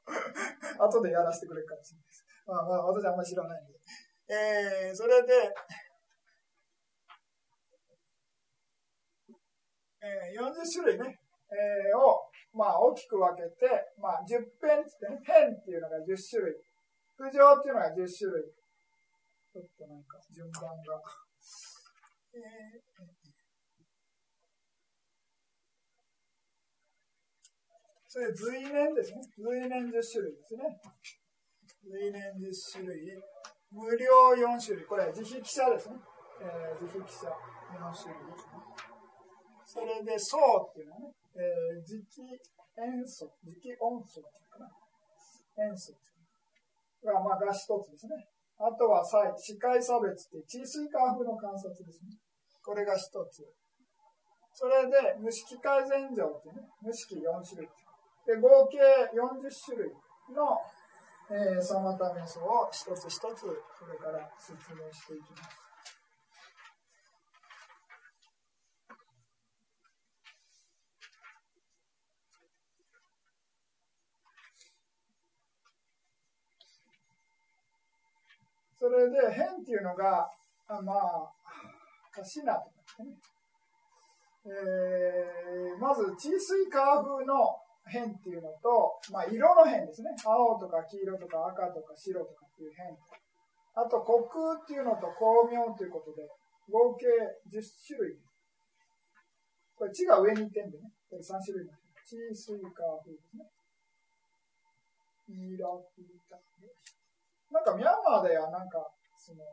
[0.77, 2.25] 後でやらせてくれるかもしれないです。
[2.45, 3.79] まあ、まあ、私はあんまり知らないんで。
[4.27, 5.55] えー、それで、
[10.03, 11.15] えー、40種類ね、
[11.47, 16.59] えー、を、まあ、大きく分けて、まあ、10編ってね、編っていうのが10種類、
[17.15, 18.51] 浮上っていうのが10種類。
[19.53, 21.26] ちょっとなんか順番が。
[28.07, 29.21] それ随年ですね。
[29.37, 30.63] 随年10種類ですね。
[31.85, 33.13] 随年10種類。
[33.69, 34.85] 無料4種類。
[34.85, 35.95] これ自費記者ですね。
[36.41, 37.29] えー、自費記者
[37.77, 38.25] 4種類。
[39.65, 40.37] それで、層
[40.71, 42.23] っていうのはね、えー、磁気
[42.79, 44.71] 塩素、磁気温素っていうかな。
[45.61, 45.93] 塩素
[47.03, 48.25] が、まあ、が一つですね。
[48.57, 49.03] あとは、
[49.37, 52.17] 視界差別って、地水化風の観察ですね。
[52.67, 53.47] これが一つ。
[54.51, 57.69] それで、無色改善状ってね、無色4種類。
[58.25, 58.77] で、合計
[59.15, 59.93] 40種類
[60.35, 60.59] の、
[61.31, 65.67] えー、サマタメソを一つ一つ、これから説明していきます。
[78.77, 80.29] それで、変っていうのが、
[80.67, 81.36] あまあ、
[82.17, 83.13] かしなとかね。
[84.47, 90.09] えー、まず、地水化風の変っていうのと、まあ、色の変ですね。
[90.25, 92.95] 青とか黄色とか赤とか白とかっていう変。
[93.75, 96.25] あと、虚空っていうのと光明ということで、
[96.71, 97.05] 合計
[97.47, 98.17] 10種類。
[99.75, 100.89] これ、地が上に行ってんでね。
[101.09, 101.67] これ3種類
[102.07, 103.43] 地水化風ですね。
[105.27, 106.39] イラフリタ。
[107.51, 108.79] なんかミャンマーではなんか、
[109.17, 109.43] その、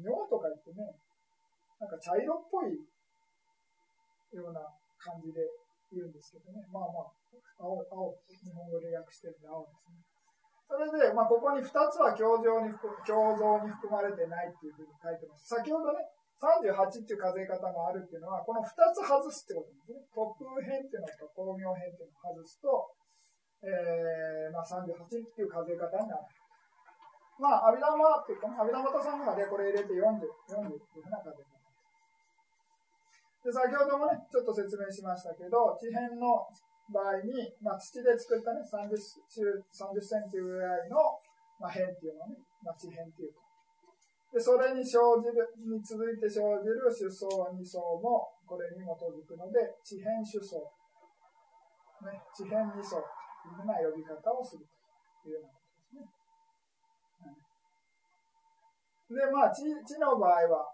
[0.00, 0.86] 尿とか言ってね、
[1.80, 2.76] なんか茶色っぽい
[4.36, 4.60] ような
[5.00, 5.40] 感じで
[5.90, 6.62] 言うんですけどね。
[6.70, 7.10] まあまあ、
[7.58, 10.04] 青、青、日本語で訳してるんで青ですね。
[10.70, 12.70] それで、まあ、ここに2つは共造に
[13.02, 15.50] 共造に含まれてないっていうふうに書いてます。
[15.50, 15.98] 先ほどね、
[16.38, 19.98] 38っていう数え方があるっていうのは、この2つ外すってことですね。
[20.14, 22.70] 突風編っていうのと光明編っていうのを外すと、
[23.66, 26.22] えー、まあ、38っていう数え方になる。
[27.40, 31.56] まあ、阿弥陀マっていうか、阿弥陀マさんがでこれ入れて40、40っていうふうな数え方
[33.40, 33.48] で。
[33.48, 36.44] 先ほどもね、ちょっと説明しましたけど、地辺の
[36.92, 41.00] 場合に、まあ、土で作ったね、30, 30センチぐらいの、
[41.56, 43.40] まあ、辺っていうのね、まあ、地辺っていうか。
[44.36, 50.60] で、それに生じる、に続いて生じる主層、二層も、これに基づくので、地辺主層。
[52.04, 53.08] ね、地辺二層と
[53.48, 54.68] いうふうな呼び方をする
[55.24, 55.59] というような
[59.10, 60.70] で、まあ、地地の場合は、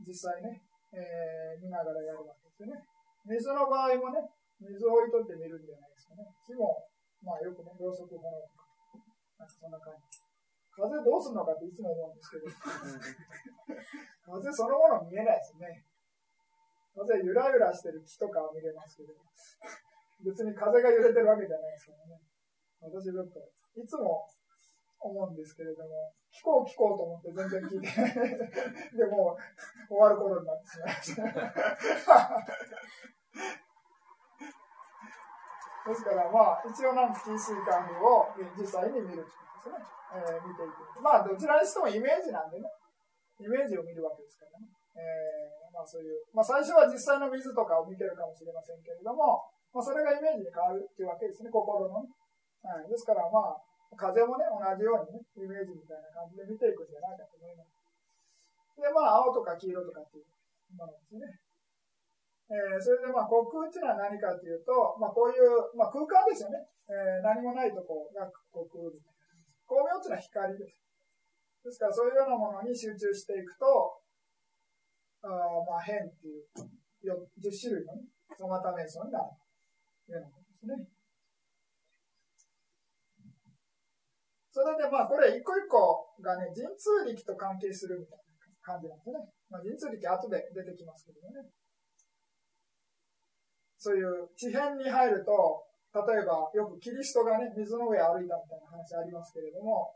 [0.00, 2.80] 実際ね、えー、見ながらやるわけですよね。
[3.28, 4.24] 水の場合もね、
[4.60, 6.24] 水を置いとってみるんじゃないですかね。
[6.48, 6.88] 火も、
[7.20, 8.64] まあよくね、ろうそくものとか、
[9.38, 10.24] なんかそんな感じ。
[10.72, 12.48] 風どうするのかっていつも思うんですけど、
[14.24, 15.84] 風そのもの見えないですね。
[16.96, 19.12] 風ゆらゆらしてる木とかは見れますけど、
[20.24, 22.20] 別に風が揺れてるわけじゃないですからね。
[22.80, 23.40] 私ちょっと、
[23.76, 24.24] いつも
[25.00, 27.88] 思うんですけれども、聞こう聞こうと思って全然聞いて
[28.96, 29.36] でも
[29.88, 31.24] 終わる頃になってしまいました
[35.88, 39.32] ですから、まあ、一応なんか TC カーを実際に見るって
[39.64, 40.00] ことですね。
[40.12, 41.02] えー、見ていく。
[41.02, 42.68] まあ、どちらにしてもイメージなんでね。
[43.40, 44.68] イメージを見るわけですからね。
[44.94, 49.40] えー、まあそういう、まあ最初は実際の水とかを見てるかもしれませんけれども、
[49.72, 52.12] まあそれがイメージに変わるっていうわけですね、心のね。
[52.60, 53.56] はい、ですからまあ、
[53.96, 57.74] 風もね、同じようにね、イメージみたいな感じで見ていくんじゃないかと思います。
[58.78, 60.26] で、まあ、青とか黄色とかっていう
[60.78, 61.26] ものですね。
[62.50, 66.58] えー、それでまあ、虚空っていうのは何かというと、まあ、こういう、まあ、空間ですよね。
[66.90, 69.22] えー、何もないとこが虚空みたいな。
[69.70, 70.82] 光明っていうのは光です。
[71.62, 74.02] ですから、そういうようなものに集中していくと、
[75.22, 75.30] あ
[75.62, 76.42] まあ、変っていう
[77.06, 78.02] 10種類のね、
[78.34, 79.30] そのまた瞑想になる
[80.06, 80.99] というようなことですね。
[84.50, 88.24] それでまあこれ一個一個がね、神通力と関係するみたいな
[88.60, 89.18] 感じなんですね。
[89.48, 91.46] まあ、神通力後で出てきますけどね。
[93.78, 99.94] そういう地辺に入ると、例えばよくキリストがね、水の上歩いたみたいな話ありますけれども、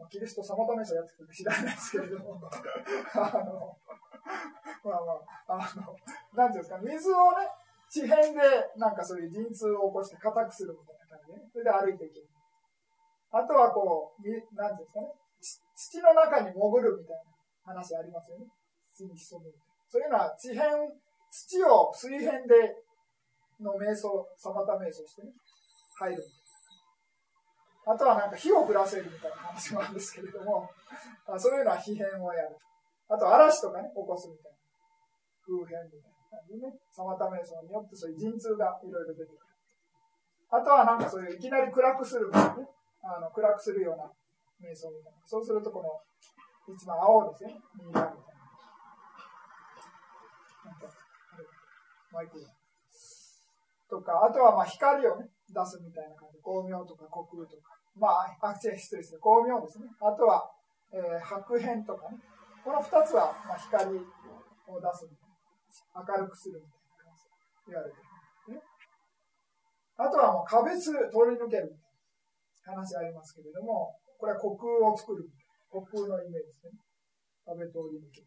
[0.00, 2.40] まあ、キリスト様試しをやってくるか知らないですけれども、
[3.14, 3.76] あの、
[4.82, 5.94] まあまあ、あの、
[6.32, 7.48] なんていうんですか、水をね、
[7.90, 8.40] 地辺で
[8.76, 12.29] なんかそういう陣痛を起こして硬くするみたいな感じで、ね、それで歩いていける。
[13.32, 15.06] あとはこう、なんてうんですかね、
[15.74, 17.16] 土の中に潜るみたい
[17.66, 18.46] な話ありますよね。
[18.92, 19.50] 土に潜む。
[19.88, 20.90] そういうのは地辺、
[21.30, 22.74] 土を水辺で
[23.60, 25.32] の瞑想、サマタ瞑想してね、
[25.98, 26.30] 入るみたい
[27.86, 27.94] な。
[27.94, 30.68] あとはなんか火を降らせるみたいな話もあるんですけれども、
[31.26, 32.56] あそういうのは火変をやる。
[33.08, 34.58] あと嵐とかね、起こすみたいな。
[35.46, 39.38] 風変みたいな感じでね、サマタ瞑想によってそういう陣痛がいろいろ出てくる。
[40.50, 42.68] あとはなんかそういういきなり暗くするみたいなね、
[43.02, 44.04] あの暗くするような
[44.60, 45.18] 瞑想みたいな。
[45.24, 46.00] そうするとこの
[46.72, 48.40] 一番青ですね、右側みたいな。
[50.70, 50.86] なんか、
[52.12, 52.38] マイク
[53.88, 56.38] とか、あとはまあ光をね、出すみたいな感じ。
[56.38, 57.74] 光明とか虚空とか。
[57.96, 59.18] まあ、あ、失礼する。
[59.18, 59.90] 光明ですね。
[59.98, 60.46] あとは、
[60.92, 62.18] えー、白変とかね。
[62.62, 66.14] この二つは、まあ、光を出すみたいな。
[66.14, 67.24] 明るくするみたいな感じ
[67.66, 68.62] 言われてる、ね。
[69.96, 70.98] あとはもう壁通り
[71.36, 71.89] 抜けるみたいな
[72.62, 75.24] 話ありますけれども、これは虚空を作る。
[75.70, 76.72] 虚空のイメージですね。
[77.46, 78.22] 壁通り抜け。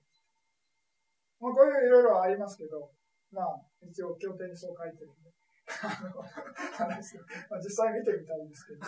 [1.39, 2.89] まあ、こういういろいろありますけど、
[3.31, 5.33] まあ、一応、経典にそう書いてるんで。
[5.63, 7.17] 話
[7.49, 8.85] まあ、実際見てみたいんですけど、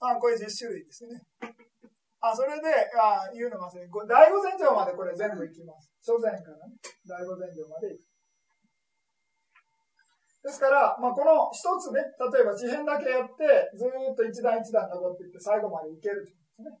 [0.00, 1.20] あこれ10種類ですね。
[2.20, 5.92] あ、それで、あ言うの忘れ、第五禅定までこれ全部いきます。
[6.00, 8.09] 初禅からね、第五禅定までいく。
[10.40, 13.44] ですから、まあ、この一つね、例えば地辺だけやって、
[13.76, 16.80] ずっと一段一段登っていって最後までいけるということ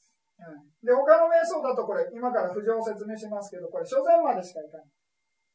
[0.00, 0.88] すね。
[0.88, 4.86] で、他の瞑想だとこれ、今から浮上を説明しますけど、これ、初前までしかいかない。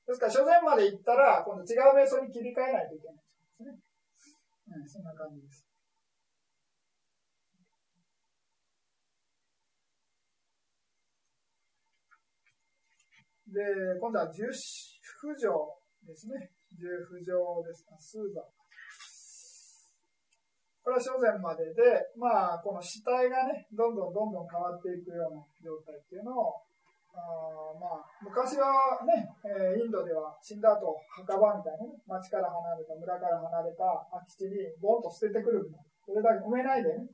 [0.05, 3.21] ですから、初前まで行ったら、今度違う瞑想に切り替えないといけないで
[3.57, 3.81] すね。
[4.69, 5.65] うん、そんな感じです。
[13.53, 13.61] で、
[13.99, 15.49] 今度は十浮上
[16.05, 16.51] ですね。
[16.83, 17.87] 十浮上です。
[17.95, 18.45] スーバー。
[20.83, 21.79] これは初前までで、
[22.19, 26.59] まあ、この死体がね、どんどんどんどん変わっていくような状態っていうのを、
[27.15, 35.87] あまあ、昔はね、えー、インドでは死んだ後、墓場みたいなね、町から離れた、村から離れた空き地にボンと捨ててくるみたいな。
[36.03, 37.07] それだけ埋めないでね。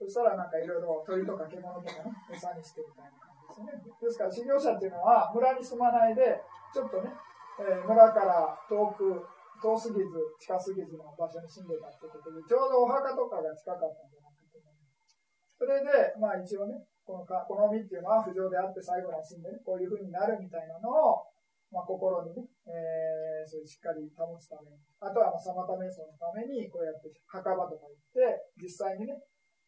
[0.00, 3.84] そしたらなんかいろいろ鳥とか獣とかね、餌にしてみたいな感じですね。
[4.00, 6.40] ですから修行者っていうのは村に住まないで、
[6.72, 7.12] ちょっとね、
[7.60, 9.22] えー、村から遠く
[9.62, 15.16] 遠すぎず、近すぎずの場所に住んでたってことで、ちょうどお墓とかが近かったんじゃないかと思います。
[15.56, 15.88] それで、
[16.20, 21.24] まあ一応ね、このかこの実っていうのは不浄であって最後に死んでね、こういうふうになるみたいなのを、
[21.72, 28.20] まあ、心にね、えー、そういうしっかり保つために、あとはまあサマタ瞑想のために、こうやって墓場とか行って、
[28.60, 29.16] 実際にね、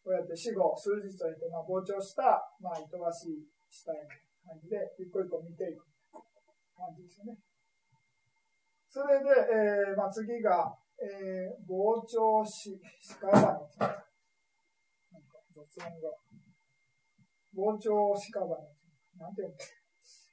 [0.05, 3.41] こうやって死後数日としてまあ膨張した、まあ、いとわしい
[3.73, 4.07] 死体の
[4.53, 5.89] 感じで、一個一個見ていく
[6.77, 7.41] 感じですよね。
[8.97, 12.81] それで、えーまあ、次が、えー、膨張し、
[13.21, 13.69] 鹿花なんか
[15.53, 16.09] 雑音が。
[17.53, 18.57] 膨張鹿花。
[19.21, 19.55] なんていうの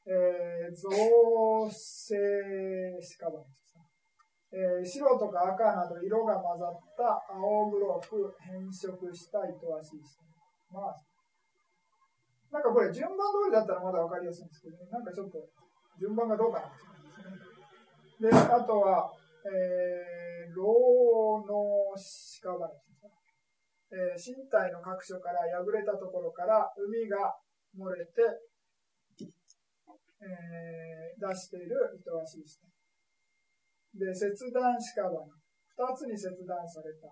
[0.08, 0.88] えー、造
[1.68, 2.16] 成
[3.20, 3.76] 鹿花です
[4.56, 10.32] えー、白とか赤など色が混ざった青黒く変色した糸足ですね。
[10.72, 10.96] まあ、
[12.50, 15.50] なんかこれ順番通りだったらまだわかりやすいんですけど、ね、なんかちょっと
[16.00, 16.93] 順番がどうかな
[18.24, 19.12] で、あとは、
[19.44, 23.12] えー、老の屍ですね。
[23.92, 27.36] えー、身体の各所から破れたところから海が
[27.76, 28.24] 漏れて、
[30.24, 32.72] えー、出している糸足ですね。
[34.08, 37.12] で、切断屍二つに切断された。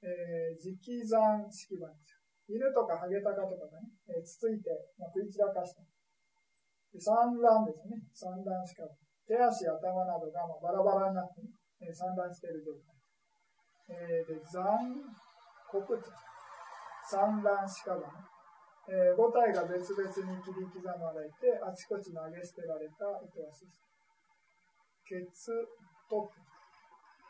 [0.00, 1.84] えー、直山式場
[2.48, 5.84] 犬とかハゲタカとかがね、えー、つついて、まあ、食い散らかした。
[6.94, 8.00] で産卵ですね。
[8.16, 8.88] 産卵屍
[9.28, 12.96] 手足、頭などがバラバラになって、ね、散乱している状態。
[13.92, 14.96] えー、で残
[15.68, 16.10] 酷と
[17.04, 18.08] 散乱しかが、
[18.88, 23.84] えー、5体が別々に切り刻まれて、あちこち投げ捨てられた糸足です。
[25.04, 25.52] ケツ
[26.08, 26.32] と、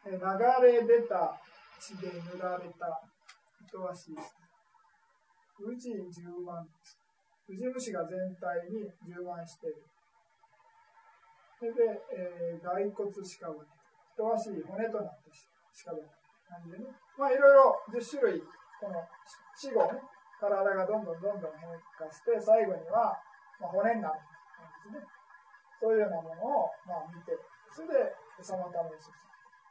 [0.07, 0.22] えー、流
[0.66, 1.34] れ出た
[1.78, 3.03] 血で塗られた
[3.66, 4.38] 糸足です。
[5.59, 6.99] 宇治十万です。
[7.49, 9.97] ウジ虫が全体に充満している。
[11.59, 11.82] それで、
[12.14, 13.18] えー、骸骨鹿
[13.50, 13.66] 骨。
[14.14, 15.30] 人足骨となって
[15.84, 16.06] 鹿骨。
[16.48, 16.86] 感じでね。
[17.18, 18.40] まあいろいろ10種類、
[18.80, 19.02] この
[19.59, 20.00] 死後ね、
[20.40, 23.12] 体がどんどんどんどん変化して、最後には、
[23.61, 25.04] まあ、骨になるんですね。
[25.82, 27.36] そういうようなものを、まあ、見て、
[27.70, 29.12] それで収まったものです。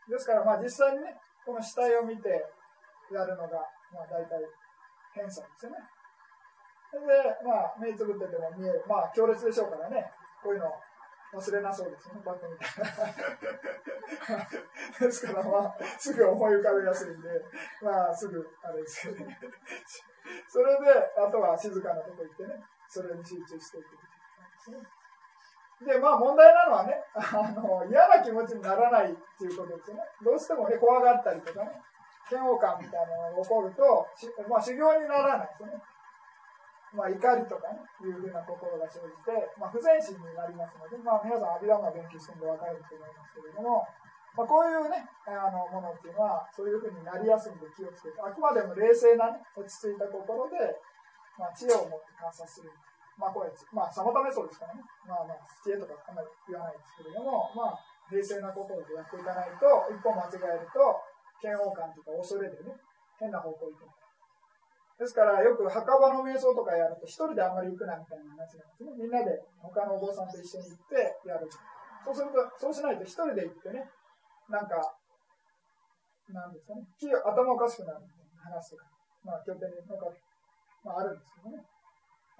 [0.07, 2.29] ですから、まあ実際にね、この死体を見て
[3.11, 4.43] やるのが、まあ大体、
[5.15, 5.79] 検査ですよね。
[6.91, 8.83] それで、まあ、目つぶってても見える。
[8.87, 10.07] まあ、強烈でしょうからね。
[10.41, 10.79] こういうのを
[11.33, 15.07] 忘れなそうですね、バカみたいな。
[15.07, 17.29] ですから、まあ、すぐ思い浮かべやすいんで、
[17.81, 19.39] まあ、すぐ、あれですけどね。
[20.47, 23.97] それで、あとは静かなとこ行ってね、それに集中していく
[24.71, 24.83] でね。
[25.85, 30.03] で、まあ問題なのはね、あの、嫌な気持ちにならないっていうことですよね。
[30.23, 31.71] どうしてもね、怖がったりとかね、
[32.31, 34.07] 嫌悪感みたいなのが起こると、
[34.49, 35.69] まあ修行にならないですね。
[36.95, 43.83] まあ、怒りとかね、いうふうな心が生じて、まあ、不全心になりますので、まあ、皆さん、アビダムを勉強してるんで分かると思いますけれども、
[44.37, 50.57] まあ、こういうね、あの、ものっていうのは、そういうふうになりやすいんで気をつけて、あくまでも冷静なね、落ち着いた心で、
[51.35, 52.71] まあ、知恵を持って観察する。
[53.17, 54.81] まあ、これ、まあ、さまためそうですからね。
[55.09, 57.81] まあまあ、知恵とかあんまり言わないですけれども、まあ、
[58.13, 60.79] 冷静な心でやっていかないと、一歩間違えると、
[61.41, 62.77] 嫌悪感とか恐れでね、
[63.17, 64.06] 変な方向に行く。
[64.97, 68.91] ですから、よく墓場の瞑想とかやると、一人であんまり行くなみたいな話なんですね。
[68.97, 69.29] みんなで
[69.61, 71.45] 他のお坊さんと一緒に行ってやる。
[72.03, 73.85] そうすると、そうしないと一人で行ってね、
[74.49, 74.81] なんか、
[76.33, 76.81] なんですかね、
[77.23, 78.89] 頭おかしくなるみたいな話とか、
[79.23, 80.09] まあ、拠点になんか、
[80.83, 81.61] まあ、あるんですけどね。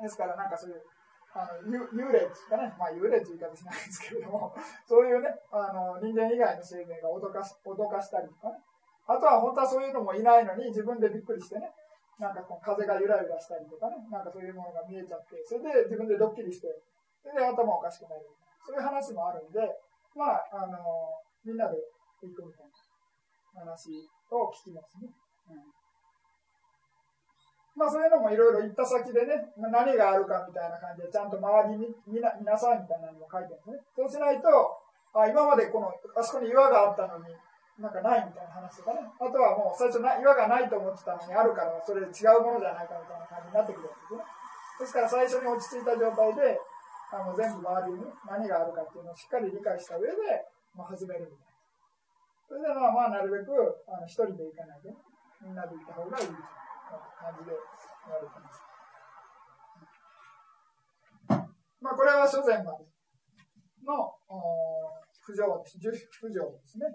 [0.02, 0.82] ですから、なんかそういう、
[1.38, 4.56] あの幽霊ですかね、まあ、幽霊という言い方しないんですけれども、
[4.88, 8.58] そういうね、あの人間以外の生命が脅かし脅かしたりとかね、
[9.06, 11.72] あとは本当はそういうのもいないのに自分でびっくりしてね、
[12.18, 16.68] なんかこう風がゆらゆらしたりとかね、なんかそういうものが見えちゃって、それで自分でドッキリして、
[17.22, 18.26] それで頭おかしくなる。
[18.66, 19.62] そういう話もあるんで、
[20.18, 20.82] まあ、あの、
[21.46, 21.78] みんなで
[22.26, 22.68] 行くみたい
[23.56, 25.08] な話を聞きますね。
[25.52, 25.78] うん
[27.78, 29.38] まあそういうのもいろいろ行った先でね、
[29.70, 33.78] 何があるかみたいな感じで、ちゃんと周りに見な見なさいみたいなのも書いてるんですね。
[33.94, 34.50] そうしないと、
[35.14, 37.30] あ今までこの、あそこに岩があったのに、
[37.78, 39.06] なんかないみたいな話とかね。
[39.06, 44.26] あとはもう最初な岩がないと思ってたのにあるからそれ違うものじゃないかみたいな感じになってくるわけですね。
[44.82, 46.58] ですから最初に落ち着いた状態で、
[47.14, 50.18] あの全部周りに何があるかっていうのをしっかり理解した上で、
[50.74, 51.54] まあ、始めるみたいな。
[52.48, 53.54] それでまあまあなるべく
[53.86, 54.94] あの一人で行かないで、
[55.42, 56.46] みんなで行った方がいいみたい
[56.98, 58.62] な感じで言われてます。
[61.82, 62.86] まあこれは諸前まで
[63.86, 64.18] の
[65.22, 65.78] 浮上です。
[65.78, 66.90] 浮上ですね。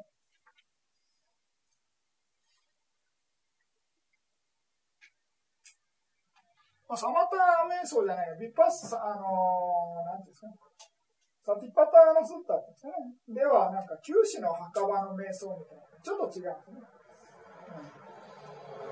[6.93, 8.37] まあ、サマタ瞑想じゃないよ。
[8.37, 10.61] ビッパス、あのー、なんていうんですかね。
[11.41, 12.93] サティパターのスッタですね。
[13.33, 15.89] では、なんか、九死の墓場の瞑想みたいな。
[16.05, 16.85] ちょっと違うんですね。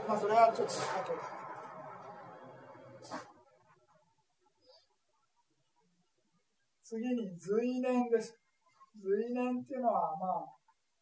[0.01, 1.20] うん、まあ、それはちょっと後で。
[6.80, 8.32] 次に随年です。
[8.96, 10.48] 随年っていうのは、まあ、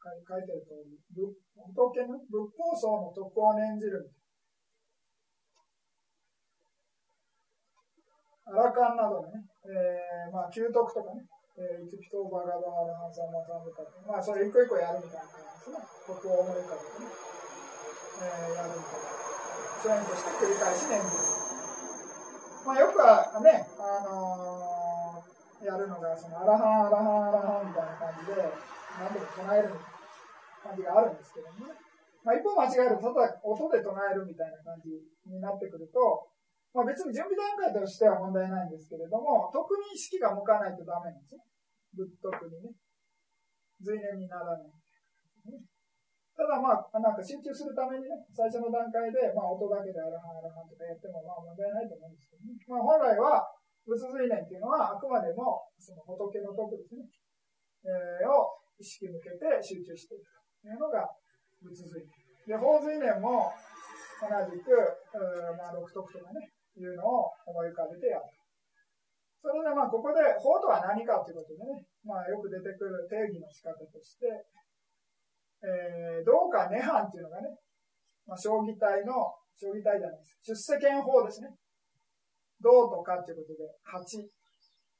[0.02, 4.10] 書いてる通り、仏の仏法僧の徳を念じる
[8.48, 11.20] アラカンなどね、えー、まあ、旧徳とかね、
[11.60, 15.84] えー、イチピトーバガバーラハンサンマサンブカまあ、それ一個一個やるみたいな感じですね。
[16.08, 17.12] 国を思い浮かべてね、
[18.24, 19.18] えー、やるみたいな。
[19.84, 21.28] そういうとして繰り返し念じる。
[22.64, 28.48] まあ、よくはね、あのー、やるのが、その、アラハン、アラハン、アラハンみたいな感じで、
[28.96, 29.92] 何でも唱えるみたい
[30.64, 31.68] な感じがあるんですけどね。
[32.24, 36.32] まあ、一方間違えると、ただ音で唱えるみたいな感じになってくると、
[36.74, 41.42] まあ、別に準備段階としては問題ないんですけれども、特に意識が向かないとダメなんですね。
[41.96, 42.76] 仏徳にね。
[43.80, 44.70] 随年にならない。
[46.38, 52.54] ただまあ、なんか集中するためにね、最初の段階で、まあ音だけでアラハンアラハンとかやってもまあ問題ないと思うんですけどね。
[52.70, 53.42] まあ本来は、
[53.82, 57.08] 仏随年っていうのはあくまでもその仏の徳ですね、
[57.88, 60.28] えー、を意識向けて集中していく
[60.60, 61.08] というのが
[61.64, 62.12] 仏随年。
[62.46, 63.50] で、法随年も
[64.20, 64.70] 同じく、
[65.56, 68.24] まあ、六徳とかね、いうのを思い浮かべてやる。
[69.38, 74.26] それでまあここで法とは何かということでね、まあよく出てくる定義の仕方として、
[75.62, 77.50] えー、どうか涅槃っていうのがね、
[78.28, 80.36] まあ、将棋隊の、将棋隊じゃないです。
[80.44, 81.48] 出世権法ですね。
[82.60, 84.04] どうとかということで、8、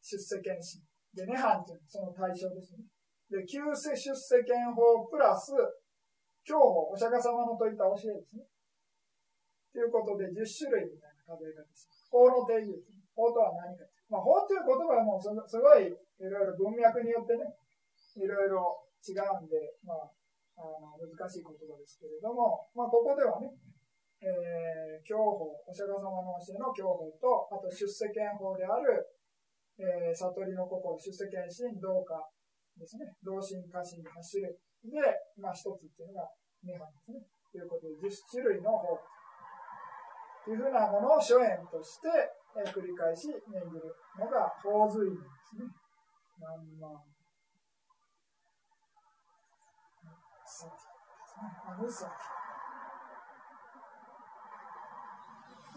[0.01, 0.83] 出世権心。
[1.14, 2.83] で、涅槃っていうのはその対象ですね。
[3.31, 5.53] で、旧世出世権法プラス、
[6.43, 8.43] 教法、お釈迦様のといった教えですね。
[9.70, 12.09] ということで、10種類みたい数え方です。
[12.09, 12.89] 法の定義です。
[13.12, 13.85] 法とは何か。
[14.09, 15.29] まあ、法という言葉はもうす
[15.61, 15.93] ごいい
[16.24, 17.45] ろいろ文脈によってね、
[18.16, 20.09] いろいろ違うんで、まあ、
[20.57, 23.53] あの難しい言葉ですけれども、まあ、ここではね、
[24.24, 29.07] えー、教法、お釈迦様の教えの教法と、あと出世権法である、
[29.79, 32.16] えー、悟りの心、出世権心、道家
[32.81, 33.14] ですね。
[33.22, 34.59] 同心、家心、8種類
[34.91, 34.99] で、
[35.39, 36.31] まあ、一つっていうのが
[36.64, 37.22] 涅槃ですね。
[37.53, 39.18] ということで、10種類の法と
[40.51, 42.09] いうふうなものを諸縁として、
[42.57, 45.68] え繰り返し念じるのが法随ですね。
[46.40, 46.96] 何万。
[50.44, 50.66] さ
[51.36, 52.09] あ、アヌサ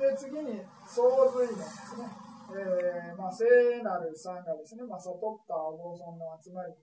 [0.02, 2.10] で、次に、総髄年ですね。
[2.52, 3.46] えー、まあ、聖
[3.84, 6.74] なる山がですね、まあ、悟ったお坊さんの集まり。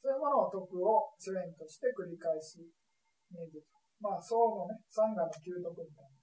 [0.00, 2.64] そういうものを徳を主演として繰り返し、
[3.28, 3.66] 念じる。
[4.00, 6.13] まあ、僧のね、山河の究徳みたいな。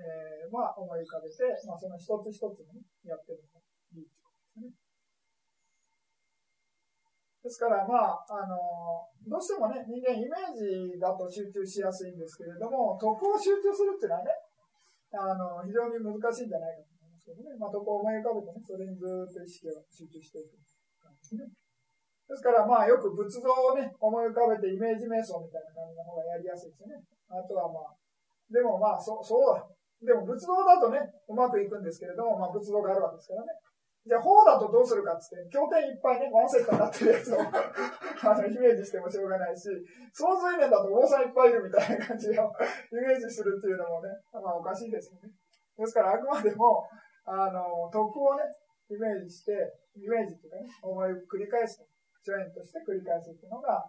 [0.00, 3.60] えー、まあ、思い浮かべて、まあ、その一つ一つに、ね、やってるのが
[3.92, 4.72] いいってことですね。
[7.40, 8.56] ですから、まあ、あの
[9.24, 14.32] どうしてもね、人間イメージだと集中しやすいんですけれども、徳を集中するっていうのはね、
[15.12, 17.56] あの、非常に難しいんじゃないかと思いますけどね。
[17.56, 20.56] まあ、どこを思い浮かべてね、それにずっと意識を集中していく
[21.00, 21.48] 感じですね。
[22.28, 27.02] ですから、まあ、よく仏像をね、思い浮かべてイメージ瞑想みたいな感じの方がやりやすいですよね。
[27.26, 27.96] あとはまあ、
[28.52, 29.66] でもまあ、そそうだ。
[30.00, 30.98] でも仏像だとね、
[31.28, 33.48] うまくいくんですけれども、まあ、仏像があるわけですからね。
[34.06, 39.68] じゃあ、法だとどうするかっつって、経典いっぱいね、ワンセットになってるやつを あのイメージしてもしょうがないし、
[40.12, 42.32] 創髄年だと王さんいっぱいいるみたいな感じを
[42.92, 45.28] イメージするっていうのもね、まあおかしいですよね。
[45.76, 46.88] ですから、あくまでも、
[47.24, 48.44] あの、徳をね、
[48.88, 49.52] イメージして、
[49.94, 51.84] イメージっていうかね、思いを繰り返すと、
[52.22, 53.84] 諸縁として繰り返すっていうのが、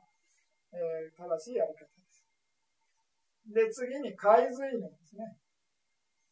[0.74, 2.24] えー、正しいやり方です。
[3.48, 5.38] で、次に、海髄年ですね。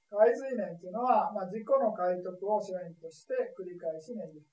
[0.09, 4.45] 海髄年っていうのは、まあ、自己の解徳を主演として繰り返し念じる。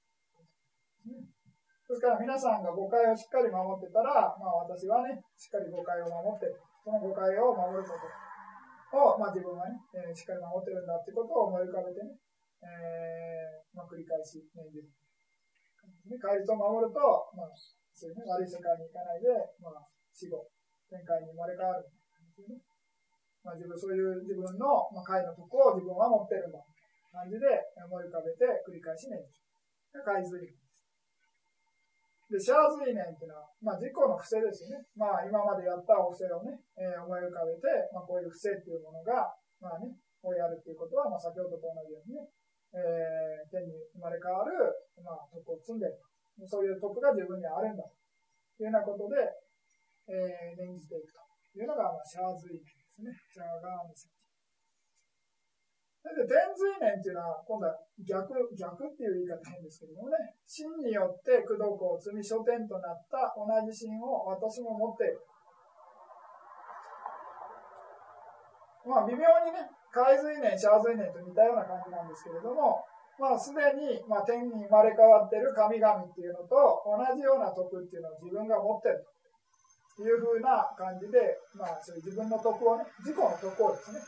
[1.86, 6.50] ですから皆さんが誤解をしっかり守ってたら、まあ、私はね、しっかり誤解を守って。
[6.86, 8.07] その誤解を守ること
[8.94, 12.14] を、まあ、自分はね、えー、しっかり守ってるんだってことを思い浮かべてね、
[12.62, 14.86] えーまあ、繰り返し念じる。
[16.07, 17.02] ね、戒律を守ると、
[17.34, 17.50] まあ、
[17.90, 19.82] そういうね、悪い世界に行かないで、まあ、
[20.14, 20.46] 死後、
[20.86, 21.90] 天界に生まれ変わる。
[23.47, 26.59] まあ、自分、そういう自分の、まあ、解のとこを自分は持ってるんだ。
[27.16, 27.49] 感じで
[27.80, 29.40] 思い浮かべて繰り返し念じ
[29.97, 30.05] る。
[30.05, 30.68] 解随念です。
[32.28, 34.84] で、シャー随念っていうのは、まあ、自己の癖ですよね。
[34.92, 39.32] まあ、今までやったお布施をね、えー、思い浮かべて、まあ、こういう癖っていうものが、
[39.62, 39.88] まあね、
[40.20, 42.28] をやるっていうことは、まあ、先ほどと同じようにね、
[42.76, 44.53] えー、天に生まれ変わる、
[45.01, 46.44] まあ、徳を積んでると。
[46.44, 47.88] そういう徳が自分にあるんだと
[48.61, 49.16] いうようなことで、
[50.12, 51.22] えー、念じていくと
[51.57, 52.76] いうのが、まあ、シャー随念。
[52.97, 53.12] ですね。
[53.32, 54.09] ジャガーンセ
[56.07, 60.14] それで、天髄念っていうのは、今度は逆、逆っていう言い方変ですけどもね、
[60.47, 65.18] 真によって功徳を積み書店となった同じ心を私も持っている。
[68.86, 72.86] まあ、微妙にね、海髄念、シャー髄念と似たような感じなんですけれども、
[73.18, 76.55] まあ、すでに、まあ、天に生まれ変わっている神々っていうのと
[76.86, 79.15] 同じような徳っていうのを自分が持っていると。
[80.03, 84.01] いうふうな感じで、まあ、そういう自分の徳をね、自己の徳をですね、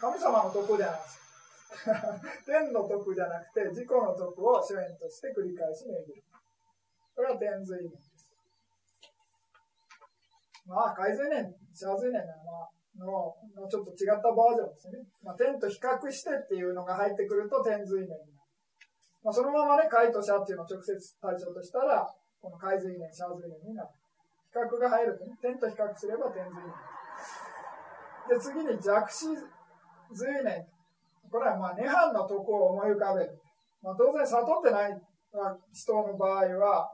[0.00, 1.26] 神様の徳じゃないですよ
[2.46, 6.22] 天の徳じゃなくて、自己の徳を主演として繰り返し念じる。
[7.14, 8.16] これは天髄念です。
[10.66, 12.68] まあ、海髄念、シャー髄念は、
[12.98, 14.98] ののちょっと違ったバージョンですね。
[15.22, 18.22] まあ、天と比較してっていうのが入ってくると天髄念になる。
[19.22, 22.06] まあ、そのままね、海と社っていうのを直接対象としたら、
[22.40, 23.88] この海髄念、シャー髄念になる。
[24.56, 26.56] 較が入るとね、点と比較すれば点髄。
[28.28, 29.26] で、次に弱視
[30.12, 30.66] 髄念。
[31.30, 33.38] これはまあ、涅槃の徳を思い浮かべる。
[33.82, 35.00] まあ、当然、悟ってない
[35.72, 36.90] 人の場合は、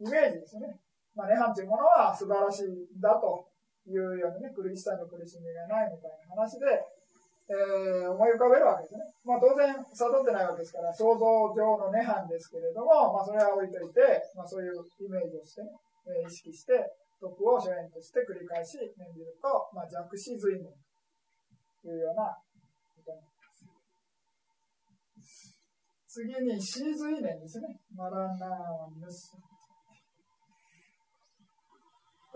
[0.00, 0.76] イメージですね。
[1.14, 3.46] まあ、涅槃というものは素晴らしいだと
[3.86, 6.66] いうようにね、苦しさの苦しみがないみたいな話で、
[7.48, 9.00] えー、思い浮かべるわけですね。
[9.24, 14.02] まあ、当然、悟ってないわけですから、想像上の涅槃ですけれども、まあ、それは置いといて、
[14.34, 15.70] まあ、そういうイメージをしてね、
[16.12, 16.72] 意識して、
[17.20, 20.72] 徳を初演として繰り返し念じると、まあ、弱視随念
[21.82, 22.36] というような
[22.94, 23.52] ことになりま
[25.22, 25.56] す。
[26.06, 27.80] 次に、死随念ですね。
[27.94, 29.32] マラナーヌス。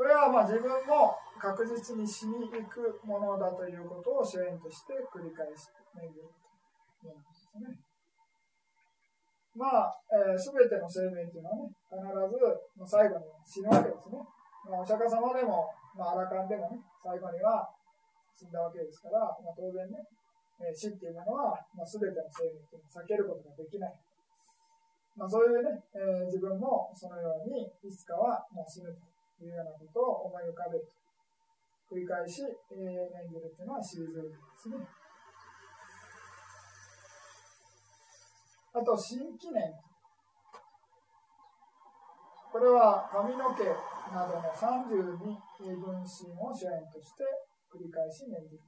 [0.00, 6.24] これはまあ自分も確実に死に行くものだということを主演として繰り返し念じる
[7.02, 7.89] ということですね。
[9.54, 12.38] まあ、えー、全ての生命というのはね、必ず、
[12.78, 14.22] まあ、最後に死ぬわけですね。
[14.70, 15.66] まあ、お釈迦様でも、
[15.98, 17.66] まあ、アラカンでもね、最後には
[18.36, 19.98] 死んだわけですから、まあ、当然ね、
[20.62, 23.94] えー、死っていうものは、まあ、全ての生命というのを避けることができない。
[25.18, 30.94] まあ、そういうね、えー、自分もそのように、いつかはまあ死ぬというようなことを思い浮かべると。
[31.90, 34.78] 繰り返し、えー、念じるというのは退いですね。
[38.72, 39.74] あと、新記念。
[42.52, 43.62] これは髪の毛
[44.10, 47.22] などの32分身を主演として
[47.70, 48.62] 繰り返し念じる。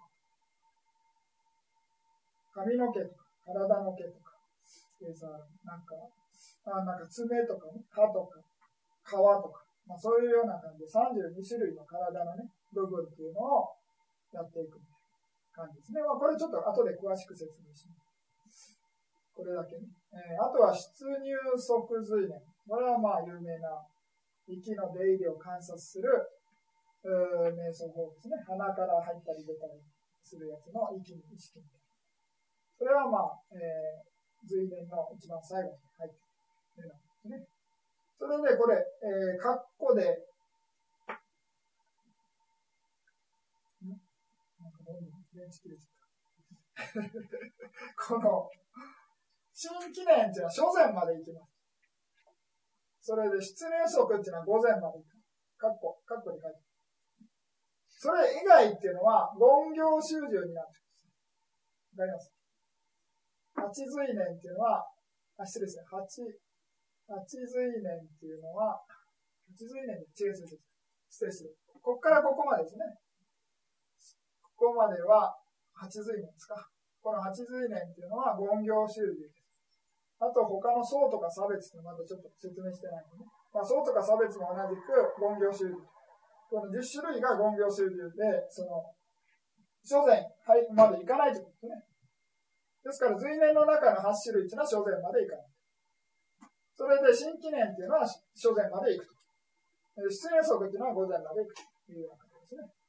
[2.54, 5.42] 髪の毛とか、体の毛とか、スペースある。
[5.66, 5.94] なんか、
[6.66, 8.38] あなんか爪とかね、歯とか、
[9.02, 13.66] 皮とか、まあ、そういうような感じで32種類の体のね、部分っていうのを
[14.30, 14.78] やっていく
[15.50, 16.02] 感じですね。
[16.02, 18.01] まあ、これちょっと後で詳しく説明します。
[19.34, 19.88] これだけね。
[20.12, 22.40] えー、あとは出入即髄念。
[22.68, 23.80] これはまあ有名な
[24.46, 26.08] 息の出入りを観察する
[27.04, 28.36] 瞑想法ですね。
[28.46, 29.80] 鼻から入ったり出たり
[30.22, 31.82] するやつの息に意識みたいな。
[32.78, 36.16] それはまあ、えー、随念の一番最後に入って
[36.78, 37.46] いるんですね。
[38.18, 40.28] それでこれ、えー、括弧で、
[43.82, 47.18] なんかどんどん電池切れちゃった。
[48.14, 48.50] この、
[49.54, 51.52] 新記念っていうのは初前まで行きます。
[53.00, 55.22] それで出入則っていうのは午前まで行く。
[55.62, 56.58] 括弧、括弧に書いて
[58.02, 61.06] それ以外っていうのは、言行修習になってます。
[61.94, 62.34] わかります
[63.54, 64.82] 八随年っていうのは、
[65.38, 65.86] あ、失礼ですね。
[65.86, 66.02] 八、
[67.06, 67.46] 八随
[67.78, 68.74] 年っていうのは、
[69.54, 70.58] 八随年で違う違う違う。
[71.06, 71.54] 失礼する。
[71.68, 72.82] ここからここまでですね。
[74.58, 75.38] ここまでは
[75.74, 76.58] 八随年ですか。
[77.02, 79.41] この八随年っていうのは言行修習です。
[80.22, 83.26] あと他の層とか差別ってまたちょっと説明してないのね。
[83.50, 85.74] まあ、層とか差別も同じく言行修習。
[86.46, 88.86] この10種類が言行数流で、その、
[89.82, 90.22] 初前
[90.70, 91.82] までいかないということですね。
[92.86, 95.46] ですから、随年の中の8種類というのは初前までいかない。
[96.78, 99.12] それで、新記念っていうのは初前まで行くと。
[100.06, 102.81] 出演則っていうのは午前まで行くというような感じですね。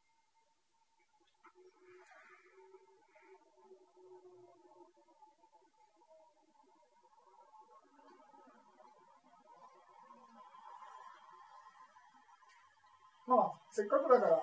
[13.36, 14.40] まあ、せっかくだから、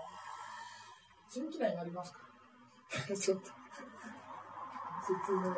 [1.28, 2.20] 新記念やりますか。
[2.90, 3.50] ちょっと、
[5.06, 5.54] 説明を。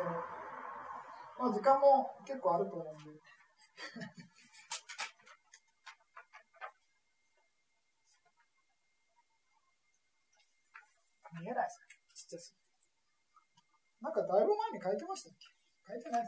[1.39, 3.19] まあ、時間も結構あると思うんで。
[11.41, 12.55] 見えないですかちっちゃす
[14.01, 15.47] なんかだいぶ前に書いてましたっけ？
[15.87, 16.23] 書いてない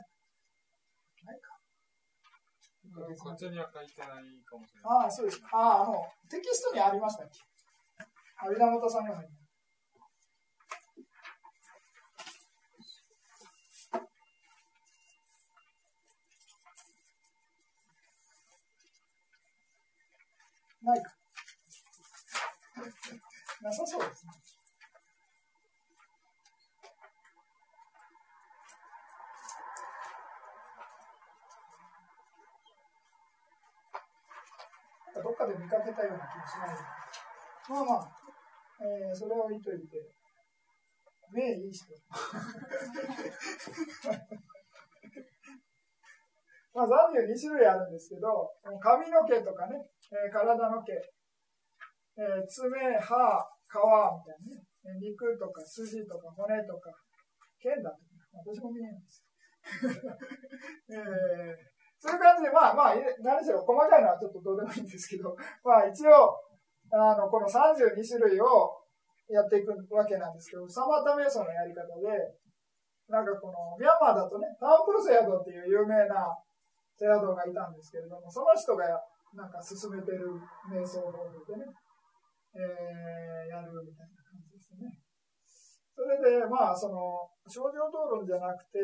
[1.23, 1.54] ないか。
[2.95, 4.09] こっちには書いてない
[4.45, 5.03] かもしれない。
[5.03, 5.41] ああ、そうです。
[5.51, 7.39] ああ、あの、テキストにありましたっけ？
[8.37, 9.33] 阿弥陀本さんが入って
[20.83, 21.11] ないか。
[23.61, 24.33] なさそうですね。
[35.23, 36.54] どっかで見かけたような気もしない
[37.69, 38.11] まあまあ、
[38.81, 40.15] えー、それは置いといて、
[41.31, 41.93] 目いい人。
[46.73, 48.51] まあ、32種類あるんですけど、
[48.81, 53.15] 髪の毛とかね、えー、体の毛、えー、爪、歯、
[53.67, 54.39] 皮みたい
[54.85, 56.91] なね、肉とか筋とか骨とか、
[57.59, 58.03] 剣だとか、
[58.45, 59.23] 私も見えないんです。
[59.23, 59.27] よ。
[60.89, 66.37] えーそういう感じで、まあまあ、何しろ細かいのはちょっとどうでもいいんですけど、まあ一応、
[66.95, 68.71] あの、この32種類を
[69.27, 72.07] やっていくわけなんですけど、サマタ瞑想のやり方で、
[73.09, 76.31] なんかこの、ミャンマーだとね、タンプルセアドっていう有名な
[76.95, 78.87] セアドがいたんですけれども、その人が
[79.35, 80.39] なんか進めてる
[80.71, 81.11] 瞑想法
[81.45, 81.67] でね、
[82.55, 84.87] えー、やるみたいな感じですね。
[85.91, 88.79] それで、まあ、その、症状討論じゃなくて、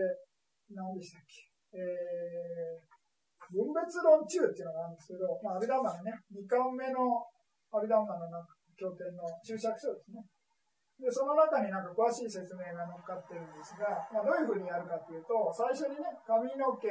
[0.76, 2.92] 何でしたっけ、えー、
[3.52, 7.26] 分別論中っていうのがあるんですけど、まあ、アビダマのね、2巻目の
[7.72, 8.28] アビダンマの
[8.76, 10.20] 経典の注釈書ですね。
[11.00, 16.86] で、その中になんか詳しい説明が載っかってるんですが、まあ、どういうふうにやるかっていうと、最初にね、髪の毛、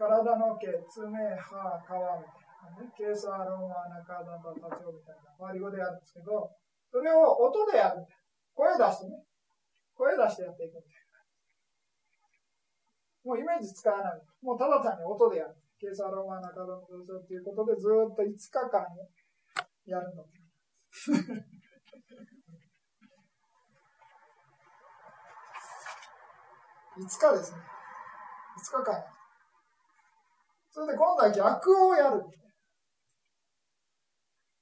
[0.00, 1.92] 体の毛、爪、歯、皮
[2.24, 4.48] みたいなね、ケース、アロンマ、中段、タ
[4.80, 6.48] チョウみたいな、割り語でやるんですけど、
[6.88, 8.00] それを音でやる。
[8.56, 9.24] 声出してね、
[9.92, 11.20] 声出してやっていくみたいな。
[13.28, 14.20] もうイメージ使わない。
[14.40, 15.54] もうただ単に音でやる。
[15.80, 18.84] ケーサーロマナカドの文章っていうことでずっと5日間
[19.90, 20.22] やるの。
[20.22, 20.26] 5
[27.02, 27.58] 日ですね。
[27.58, 29.06] 5日間やる。
[30.70, 32.22] それで今度は逆をやる。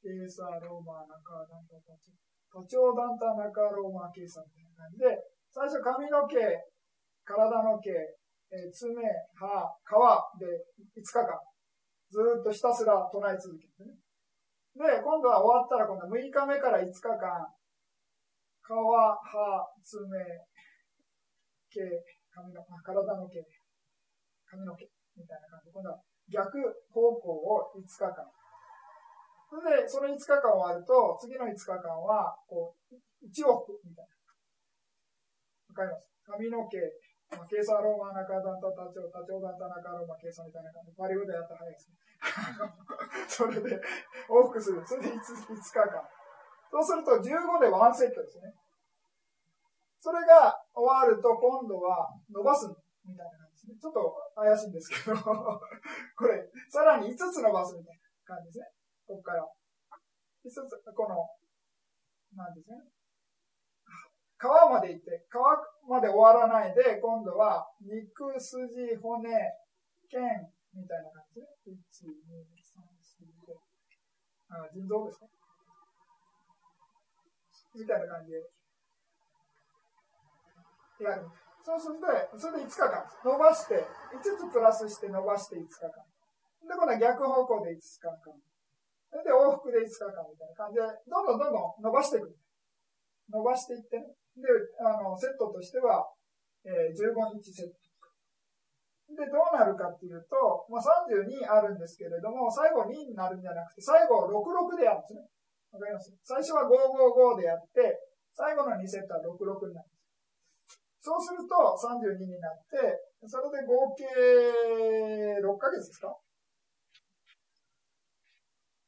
[0.01, 2.65] ケーサーローマナカダンタタチョ。
[2.65, 5.13] チョウダンタナカローマーケーサみたいな感じで、
[5.53, 6.41] 最初髪の毛、
[7.29, 9.05] 体の毛、えー、爪、
[9.37, 9.45] 歯、
[9.85, 10.49] 皮で
[10.97, 11.37] 5日間、
[12.09, 13.93] ずっとひたすら唱え続けてね。
[14.79, 17.51] で、今度は終わったら今度は6日目から5日間、
[18.63, 20.07] 皮、歯、爪、
[21.67, 21.83] 毛、
[22.31, 23.43] 髪の、体の毛、
[24.47, 24.87] 髪の毛
[25.19, 25.99] みたいな感じで、今度は
[26.31, 26.63] 逆
[26.95, 28.23] 方向を5日間。
[29.67, 32.95] で、その5日間終わると、次の5日間は、こう、
[33.27, 34.15] 1往復みたいな。
[35.75, 36.07] わかります？
[36.23, 36.77] 髪の毛、
[37.31, 41.97] まあ、ケーサローマ、中段と多長、多長段と中ローマ、ケーサみたいな感じで、パリオでやったら早いですね。
[43.29, 43.77] それで、
[44.29, 44.81] 往復する。
[44.87, 45.21] それで 5, 5
[45.57, 46.09] 日間。
[46.71, 47.25] そうすると15
[47.61, 48.53] でワンセットですね。
[50.01, 52.69] それが終わると今度は伸ばす
[53.05, 53.77] みたいな感じですね。
[53.81, 55.61] ちょっと怪しいんですけどこ
[56.29, 58.71] れ、さらに5つ伸ばすみたいな感じですね。
[59.07, 59.43] ここから。
[59.43, 60.61] 5つ、
[60.95, 61.29] この、
[62.37, 62.77] なんですね。
[64.39, 65.35] 皮まで行って、皮
[65.91, 69.27] まで終わらないで、今度は肉、筋、骨、
[70.09, 70.23] 腱
[70.73, 72.15] みたいな感じで、1、2、
[72.55, 72.87] 3、
[73.27, 73.59] 4、5。
[74.63, 75.29] あ、腎臓ですね。
[77.75, 78.39] みたいな感じで
[81.05, 81.27] やる。
[81.63, 82.07] そうすると、
[82.39, 83.75] それで5日間、伸ばして、
[84.15, 85.91] 5つプラスして伸ばして5日間。
[86.63, 88.33] で、今度は逆方向で5日間。
[89.11, 92.33] それで往復で5日間みたいな感じで、どんどんどんどん伸ばしていく。
[93.31, 94.07] 伸ばしていってね。
[94.39, 94.49] で、
[94.81, 96.07] あの、セットとしては、
[96.65, 97.75] えー、15日セット。
[99.09, 105.25] で、どうなるかっていうと、まあ、32あるんですけれども、最後2になるんじゃなくて、最後66でやるんですね。
[105.73, 106.13] わかります？
[106.25, 107.97] 最初は555でやって、
[108.37, 110.77] 最後の2セットは66になるんです。
[111.01, 112.77] そうすると32になって、
[113.27, 114.05] それで合計
[115.41, 116.13] 6ヶ月ですか？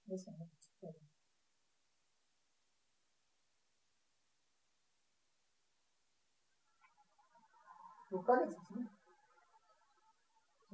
[0.09, 0.49] ですかね？
[8.11, 8.90] 6ヶ月ですね。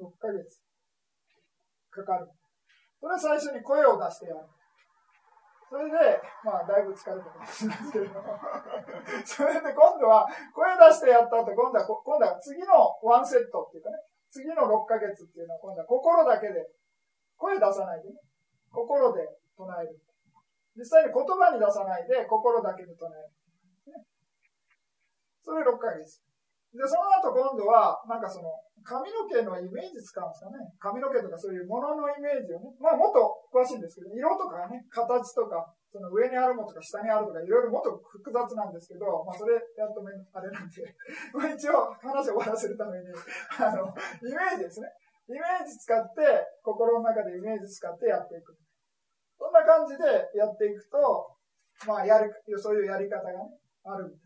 [0.01, 0.61] 6ヶ月
[1.91, 2.29] かかる。
[3.01, 4.49] それは最初に声を出してやる。
[5.69, 5.99] それで、
[6.45, 8.39] まあ、だいぶ疲れたかもしれないですけれども。
[9.27, 13.99] それで今度は、声出してやった後、今度は、今度は次のワンセットっていうかね、
[14.31, 16.71] 次の6ヶ月っていうのは、今度は心だけで、
[17.37, 18.21] 声出さないでね、
[18.71, 19.27] 心で
[19.57, 20.01] 唱える。
[20.77, 23.23] 実際に言葉に出さないで、心だけで唱え
[23.91, 23.93] る。
[23.93, 24.07] ね、
[25.43, 26.26] それ6ヶ月。
[26.77, 28.53] で、その後今度は、なんかその、
[28.87, 30.63] 髪の毛のイメージ使うんですかね。
[30.79, 32.71] 髪の毛とかそういうもののイメージをね。
[32.79, 40.87] まあもっと詳しいんですけど、色とかね、形とか、その上にあるものとか下にあるとか、いろいろもっと複雑なんですけど、まあそれやっとめ、あれなんで、
[41.35, 43.91] まあ一応話を終わらせるために、あの、
[44.23, 44.87] イメージですね。
[45.27, 46.23] イメージ使って、
[46.63, 48.55] 心の中でイメージ使ってやっていく。
[49.35, 50.05] そんな感じで
[50.39, 51.35] やっていくと、
[51.89, 54.26] まあやる、そういうやり方がね、あるみた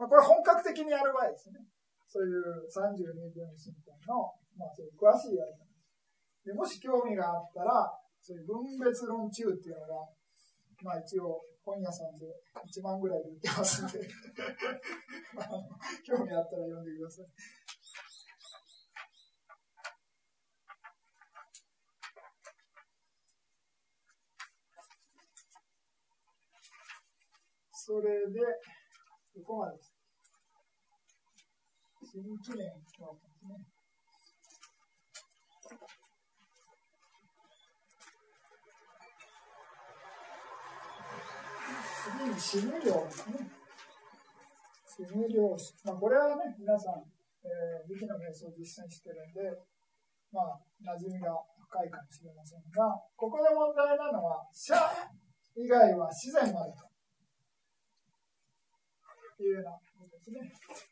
[0.00, 1.60] まあ、これ本格的にやる場合ですね。
[2.08, 5.68] そういう32分身体の、まあ、そういう詳しいやり方
[6.48, 6.54] で。
[6.56, 7.84] もし興味があったら、
[8.18, 10.08] そういう分別論中っていうのが、
[10.82, 12.24] まあ一応本屋さんで
[12.64, 14.00] 1万ぐらいで売ってますんで
[16.08, 17.26] 興味あったら読んでください。
[27.72, 28.40] それで、
[29.34, 29.89] どこまでです
[32.10, 33.54] 新記念があったんですね。
[42.02, 43.46] 次に死ぬ量ですね。
[44.90, 45.54] 死ぬ量。
[45.84, 47.06] まあ、これはね、皆さん、
[47.46, 49.46] えー、武器の瞑想を実践してるんで、
[50.32, 51.30] まあ、馴染みが
[51.62, 54.74] 深いかもしれませんが、ここで問題なのは、社
[55.54, 56.90] 以外は自然までと。
[59.44, 60.89] いうようなことですね。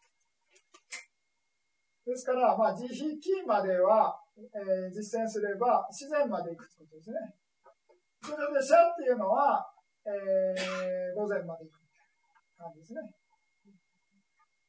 [2.08, 7.20] ですから、まあ、慈悲キまでは、えー、実践すれば自然まで行くということですね。
[8.24, 9.60] それで、シャっていうのは、
[10.08, 11.84] えー、午前まで行く
[12.56, 13.04] 感じですね。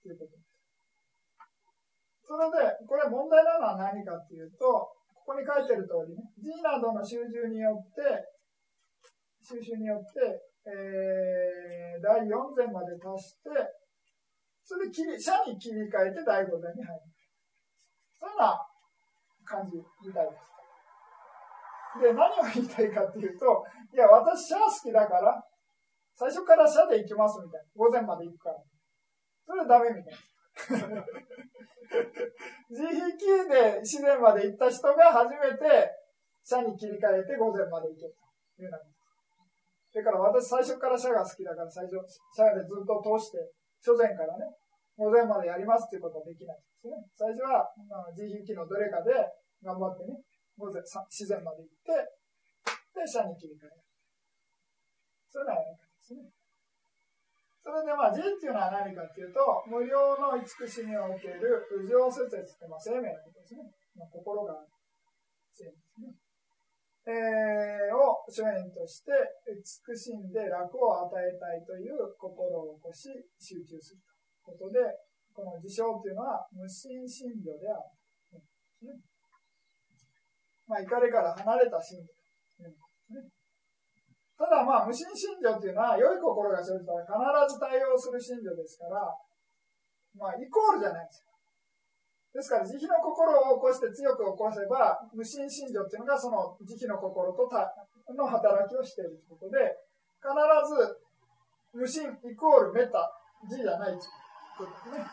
[0.04, 0.52] ということです。
[2.28, 8.04] それで、これ問題なのは何かっていうと、ここに書いてる通りね、G などの集中によって、
[9.40, 13.50] 収集によって、えー、第4前まで足して、
[14.62, 17.09] それで切り、社に切り替えて第5前に入る。
[18.20, 18.64] そんな
[19.46, 20.44] 感じみたいです。
[22.04, 25.44] で、何を言いたいかっていうと、いや、私、社好きだから、
[26.16, 27.66] 最初から社で行きますみたいな。
[27.76, 28.62] 午前まで行くから。
[29.48, 30.20] それはダメみたいな。
[32.70, 33.18] 自費
[33.48, 35.90] で自然まで行った人が初めて
[36.44, 38.08] 社に切り替えて午前まで行けと
[38.62, 38.80] いうような
[39.90, 41.98] だから私最初から社が好きだから最初、
[42.36, 43.52] 社でずっと通して、
[43.82, 44.46] 初前からね、
[45.00, 47.00] 午前までやりますっていうことはできないですね。
[47.16, 49.16] 最初は、まあ、自費機のどれかで
[49.64, 50.20] 頑張ってね、
[50.60, 51.95] 午前、自然まで行って、
[52.91, 53.80] で、社に切り替える。
[55.32, 56.28] そういうのはやり方ですね。
[57.64, 59.39] それでまあ、慈っていうのは何かっていうと、
[59.72, 63.64] 無料の慈しみを受ける、無常施設ってまあ生命のことですね。
[63.95, 64.68] まあ、心がある
[65.56, 66.12] 生命ですね。
[67.08, 69.16] えー、を主演として
[69.47, 73.08] 慈しんで楽を与えたいという心を起こし
[73.39, 74.02] 集中する
[74.50, 74.80] ことで、
[75.34, 78.41] この事象というのは無心信条である。
[78.84, 78.95] ね、
[80.68, 82.12] まあ、怒りから離れた信条。
[82.66, 82.74] ね、
[84.38, 89.04] ただまあ、無心信条というのは、良い心が生じたら必ず対応する信条ですから、
[90.16, 91.30] まあ、イコールじゃないですよ。
[92.34, 97.74] ですから、慈悲の心を起こして強く起こせば、無心信条っていうのがその慈悲の心とた
[98.14, 99.58] の働きをしているということで、
[100.22, 100.30] 必
[100.70, 101.10] ず
[101.74, 103.10] 無心イコールメタ、
[103.50, 104.19] 字じゃないという
[104.60, 105.07] ことですね。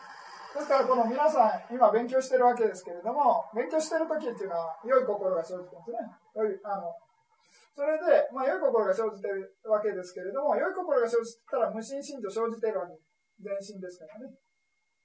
[0.57, 5.97] ですから、この皆さん、今勉強してるわけですけれども、勉強してる時っていうのは、良い心が生じてますね。
[6.35, 6.91] 良いあの
[7.77, 13.05] それで、まあ、良い心が生じてるわけですけれども、良い心が生じたら無心信条生じてるわけです
[13.37, 14.33] 全身ですからね。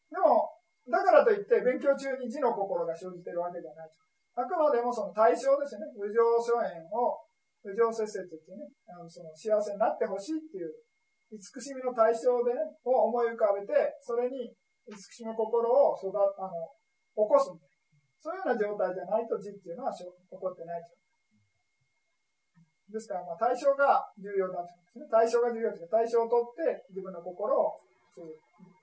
[0.09, 0.49] でも、
[0.88, 3.90] だからといって勉強中に字の心が生じてるわけじゃない。
[4.34, 5.84] あくまでもその対象ですね。
[5.93, 7.20] 無常諸縁を、
[7.61, 10.72] 無常節節ってね、あのその幸せになってほしいっていう、
[11.33, 13.72] 慈しみの対象でね、を思い浮かべて、
[14.05, 14.53] それに
[14.85, 16.68] 慈しみの心を育あの
[17.16, 17.49] 起こす
[18.22, 21.03] そういうような状態じゃないと字っていうのは起こってないです
[22.93, 25.09] ですから、まあ、対象が重要だとですね。
[25.09, 27.80] 対象が重要です対象を取って自分の心を、
[28.12, 28.37] そういう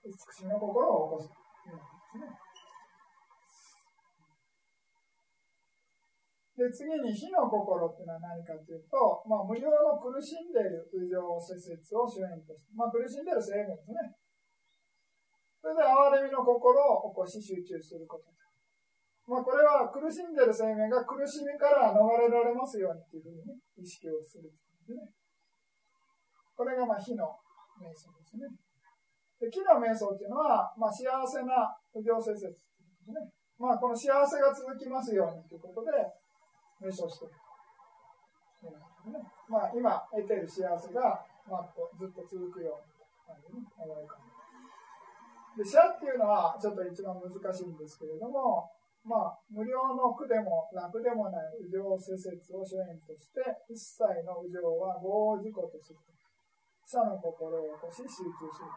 [0.09, 1.37] 慈しみの心を起こすと
[1.69, 2.48] いうですね。
[6.59, 14.11] で、次に火の心っていうのは何かというと、まあ、無料の苦しんでいる無常施設を主演として、まあ、苦しんでいる生命ですね。
[15.63, 18.27] それで、哀れみの心を起こし集中すること
[19.29, 25.05] まあ、これは苦しんでいる生命が苦しみから逃れられますようにっていうふうに、意識をするですね。
[26.57, 27.37] これがまあ火の
[27.77, 28.49] 瞑想ですね。
[29.37, 33.29] で木の瞑想っていうのは、まあ、幸せな不浄施設ですね。
[33.61, 35.93] まあ、この幸せが続きますようにということで、
[36.81, 37.35] 瞑想している。
[39.11, 42.83] ね、まあ、今得てる幸せが、まあ、ずっと続くよう
[43.29, 44.19] な感じに思い浮か
[45.55, 48.69] べで、死っていうのはちょっと一番難しいんですけれども、
[49.03, 55.99] まあ、無料の苦でも楽でもない右上施設を主演として、一切の右上は合事故とする。
[56.89, 58.69] 者の心を起こし集中する。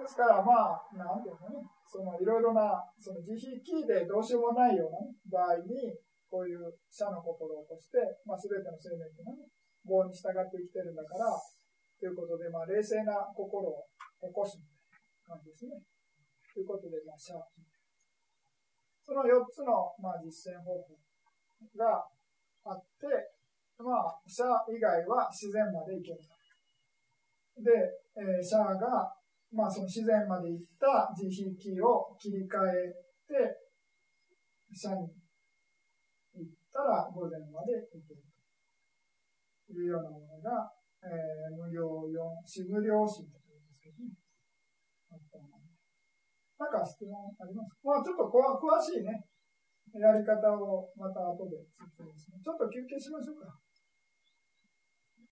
[0.00, 4.98] ですから、まあ、なんていうのね、そのいろいろな、その自費キーでどうしようもないような、
[5.28, 5.92] 場合に、
[6.32, 9.52] こういう者の心を起こして、まあ、全ての生命というのはね、
[9.84, 11.28] 棒に従って生きてるんだから、
[12.00, 13.84] ということで、まあ、冷静な心を
[14.16, 15.76] 起こすみたいな感じですね。
[16.56, 17.36] ということで、まあ、者。
[19.04, 20.96] その4つの、まあ、実践方法
[21.76, 22.00] が
[22.64, 23.04] あって、
[23.76, 26.24] まあ、シャ以外は自然まで行ける。
[27.60, 27.68] で、
[28.16, 29.12] えー、シャが、
[29.52, 32.88] まあ、その自然まで行った慈悲を切り替え
[33.28, 33.36] て、
[34.72, 35.12] シャに
[36.72, 38.24] たら午前まで行ける
[39.68, 40.72] というようなものが、
[41.04, 44.16] えー、無料4、死無料心というですけどね。
[46.58, 47.74] なんか質問あります？
[47.74, 49.26] かまあちょっと詳しいね、
[49.94, 52.42] やり方をまた後で説明します。
[52.42, 53.61] ちょっと休憩しましょうか。